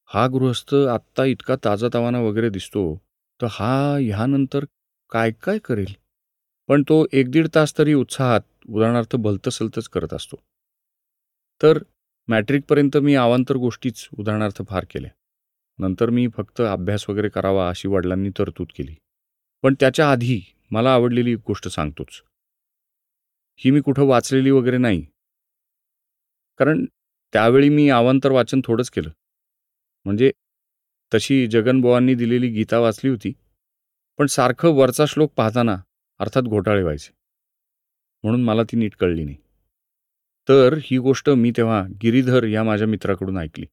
[0.05, 3.01] हा गृहस्थ आत्ता इतका ताजातवाना वगैरे दिसतो
[3.41, 4.65] तर हा ह्यानंतर
[5.09, 5.93] काय काय करेल?
[6.67, 10.37] पण तो एक दीड तास तरी उत्साहात उदाहरणार्थ भलतसलतच करत असतो.
[11.63, 11.83] तर
[12.27, 15.11] मॅट्रिकपर्यंत मी आवांतर गोष्टीच उदाहरणार्थ फार केल्या.
[15.79, 18.95] नंतर मी फक्त अभ्यास वगैरे करावा अशी वडिलांनी तरतूद केली.
[19.61, 22.23] पण त्याच्या आधी मला आवडलेली एक गोष्ट सांगतोच.
[23.55, 25.05] ही मी कुठं वाचलेली वगैरे नाही.
[26.57, 26.85] कारण
[27.33, 29.09] त्यावेळी मी आवांतर वाचन थोडंच केलं.
[30.05, 30.31] म्हणजे
[31.13, 33.33] तशी जगनबोवांनी दिलेली गीता वाचली होती.
[34.17, 35.77] पण सारखं वरचा श्लोक पाहताना
[36.19, 37.13] अर्थात घोटाळे व्हायचे.
[38.23, 39.37] म्हणून मला ती नीट कळली नाही.
[40.49, 43.65] तर ही गोष्ट मी तेव्हा गिरीधर या माझ्या मित्राकडून ऐकली.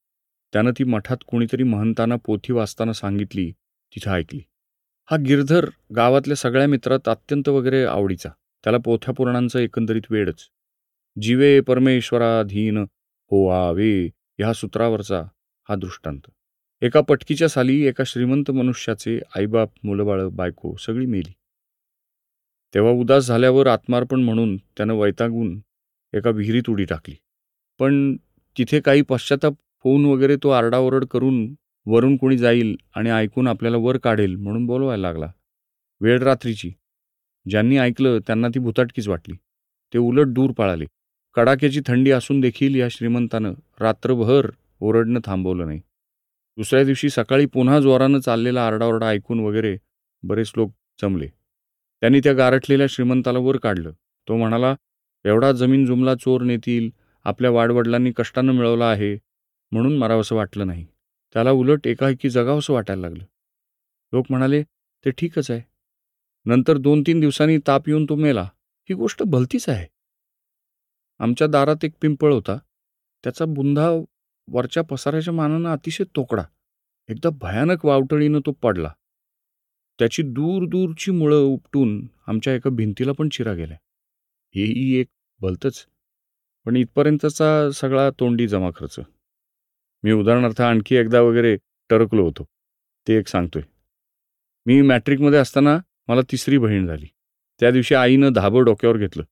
[0.52, 3.52] त्यानं ती मठात कोणीतरी महंतांना पोथी वाचताना सांगितली
[3.96, 4.40] तिथं ऐकली.
[5.10, 8.28] हा गिरधर गावातल्या सगळ्या मित्रात अत्यंत वगैरे आवडीचा.
[8.64, 10.48] त्याला पोथ्या पुराणांचा एकंदरीत वेडच.
[11.22, 12.78] जीवे परमेश्वराधीन
[13.30, 15.22] हो आवे ह्या सूत्रावरचा
[15.68, 16.20] हा दृष्टांत.
[16.82, 21.32] एका पटकीच्या साली एका श्रीमंत मनुष्याचे आईबाप मुलंबाळं बायको सगळी मेली.
[22.74, 25.60] तेव्हा उदास झाल्यावर आत्मार्पण म्हणून त्यानं वैतागून
[26.14, 27.14] एका विहिरीत उडी टाकली.
[27.78, 28.16] पण
[28.58, 29.52] तिथे काही पश्चाताप
[29.84, 31.54] होऊन वगैरे तो आरडाओरड करून
[31.86, 35.32] वरून कोणी जाईल आणि ऐकून आपल्याला वर काढेल म्हणून बोलवायला लागला.
[36.00, 36.72] वेळ रात्रीची.
[37.50, 39.34] ज्यांनी ऐकलं त्यांना ती भुताटकीच वाटली.
[39.92, 40.84] ते उलट दूर पळाले.
[41.34, 44.50] कडाक्याची थंडी असून देखील या श्रीमंतानं रात्रभर
[44.80, 45.80] ओरडणं थांबवलं नाही.
[46.58, 49.78] दुसऱ्या दिवशी सकाळी पुन्हा जोरानं चाललेला आरडाओरडा ऐकून वगैरे
[50.22, 50.70] बरेच लोक
[51.02, 51.26] जमले.
[52.00, 53.92] त्यांनी त्या गारठलेल्या श्रीमंताला वर काढलं.
[54.28, 54.74] तो म्हणाला
[55.24, 56.90] एवढा जमीन जुमला चोर नेतील
[57.24, 59.18] आपल्या वाडवडिलांनी कष्टानं मिळवला आहे
[59.72, 60.86] म्हणून मारावंसं वाटलं नाही.
[61.32, 63.24] त्याला उलट एकाएकी जगावंसं वाटायला लागलं.
[64.12, 64.62] लोक म्हणाले
[65.04, 65.60] ते ठीकच आहे.
[66.44, 68.42] नंतर दोन तीन दिवसांनी ताप येऊन तो मेला.
[68.88, 69.86] ही गोष्ट भलतीच आहे.
[71.18, 72.58] आमच्या दारात एक पिंपळ होता.
[73.24, 73.90] त्याचा बुंधा
[74.50, 76.42] वरच्या पसाऱ्याच्या मानानं अतिशय तोकडा.
[77.08, 78.92] एकदा भयानक वावटळीनं तो पडला.
[79.98, 83.76] त्याची दूर दूरची मुळं उपटून आमच्या एका भिंतीला पण चिरा गेल्या.
[84.54, 85.06] हेही एक
[85.40, 85.86] भलतंच.
[86.64, 88.96] पण इथपर्यंतचा सगळा तोंडी जमा खर्च.
[90.02, 92.44] मी उदाहरणार्थ आणखी एकदा वगैरे टरकलो होतो.
[93.08, 93.62] ते एक सांगतोय.
[94.66, 95.78] मी मॅट्रिकमध्ये असताना
[96.08, 97.06] मला तिसरी बहीण झाली.
[97.60, 99.22] त्या दिवशी आईनं धाबं डोक्यावर घेतलं.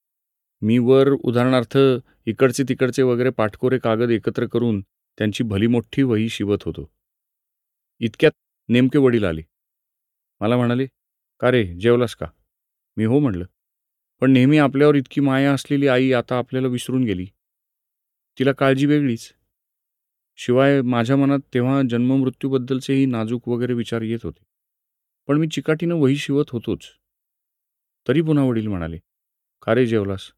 [0.62, 1.79] मी वर उदाहरणार्थ
[2.27, 4.83] इकडचे तिकडचे वगैरे पाठकोरे कागद एकत्र करून
[5.19, 6.91] त्यांची भलीमोठी वही शिवत होतो.
[7.99, 8.33] इतक्यात
[8.69, 9.43] नेमके वडील आले.
[10.41, 10.87] मला म्हणाले
[11.41, 12.27] का रे जेवलास का?
[12.97, 13.45] मी हो म्हणलं
[14.21, 17.27] पण नेहमी आपल्यावर इतकी माया असलेली आई आता आपल्याला विसरून गेली.
[18.39, 19.33] तिला काळजी वेगळीच.
[20.37, 24.45] शिवाय माझ्या मनात तेव्हा जन्ममृत्यूबद्दलचेही नाजूक वगैरे विचार येत होते.
[25.27, 26.81] पण मी चिकाटीनं वही शिवत होतोच.
[28.09, 28.99] तरी पुन्हा वडील म्हणाले
[29.62, 30.33] का रे जेवलास?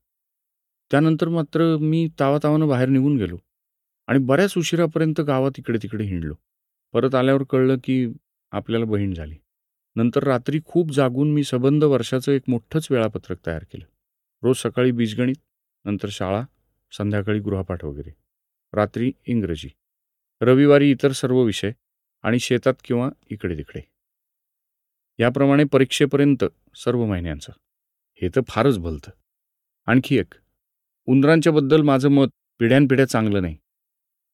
[0.90, 3.38] त्यानंतर मात्र मी तावातावानं बाहेर निघून गेलो.
[4.08, 6.34] आणि बऱ्याच उशिरापर्यंत गावात इकडे तिकडे हिंडलो.
[6.92, 8.08] परत आल्यावर कळलं की
[8.50, 9.34] आपल्याला बहीण झाली.
[9.96, 13.84] नंतर रात्री खूप जागून मी सबंध वर्षाचं एक मोठंच वेळापत्रक तयार केलं.
[14.42, 15.34] रोज सकाळी बीजगणित
[15.84, 16.42] नंतर शाळा
[16.92, 18.10] संध्याकाळी गृहपाठ वगैरे.
[18.72, 19.68] रात्री इंग्रजी.
[20.40, 21.72] रविवारी इतर सर्व विषय
[22.22, 23.80] आणि शेतात किंवा इकडे तिकडे
[25.18, 26.44] याप्रमाणे परीक्षेपर्यंत
[26.74, 27.52] सर्व महिन्यांचं.
[28.14, 29.10] हे तर फारच भलतं.
[29.86, 30.34] आणखी एक.
[31.06, 32.26] उंदरांच्याबद्दल माझं मत
[32.58, 33.56] पिढ्यानपिढ्या चांगलं नाही.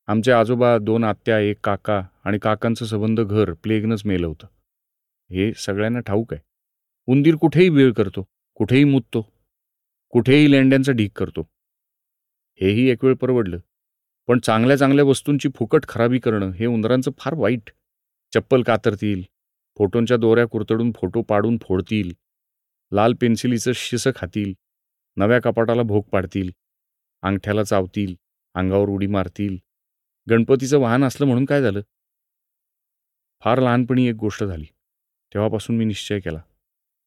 [0.08, 4.46] आमचे आजोबा दोन आत्या एक काका आणि काकांचं संबंध घर प्लेगनंच मेलं होतं.
[5.30, 6.42] हे सगळ्यांना ठाऊक आहे.
[7.08, 8.26] उंदीर कुठेही वेळ करतो
[8.56, 9.22] कुठेही मुततो
[10.12, 11.42] कुठेही लेंड्यांचा ढीक करतो.
[12.60, 13.58] हेही एक वेळ परवडलं.
[14.28, 17.70] पण चांगल्या चांगल्या वस्तूंची फुकट खराबी करणं हे उंदरांचं फार वाईट.
[18.32, 19.22] चप्पल कातरतील
[19.76, 22.12] फोटोंच्या दोऱ्या कुरतडून फोटो पाडून फोडतील
[22.92, 24.52] लाल पेन्सिलीचं शिसं खातील
[25.16, 26.50] नव्या कपाटाला भोग पाडतील
[27.22, 28.14] अंगठ्याला चावतील
[28.54, 29.56] अंगावर उडी मारतील
[30.30, 31.80] गणपतीचं वाहन असलं म्हणून काय झालं?
[33.44, 34.64] फार लहानपणी एक गोष्ट झाली.
[35.34, 36.40] तेव्हापासून मी निश्चय केला.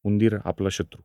[0.04, 1.02] उंदीर आपला शत्रू.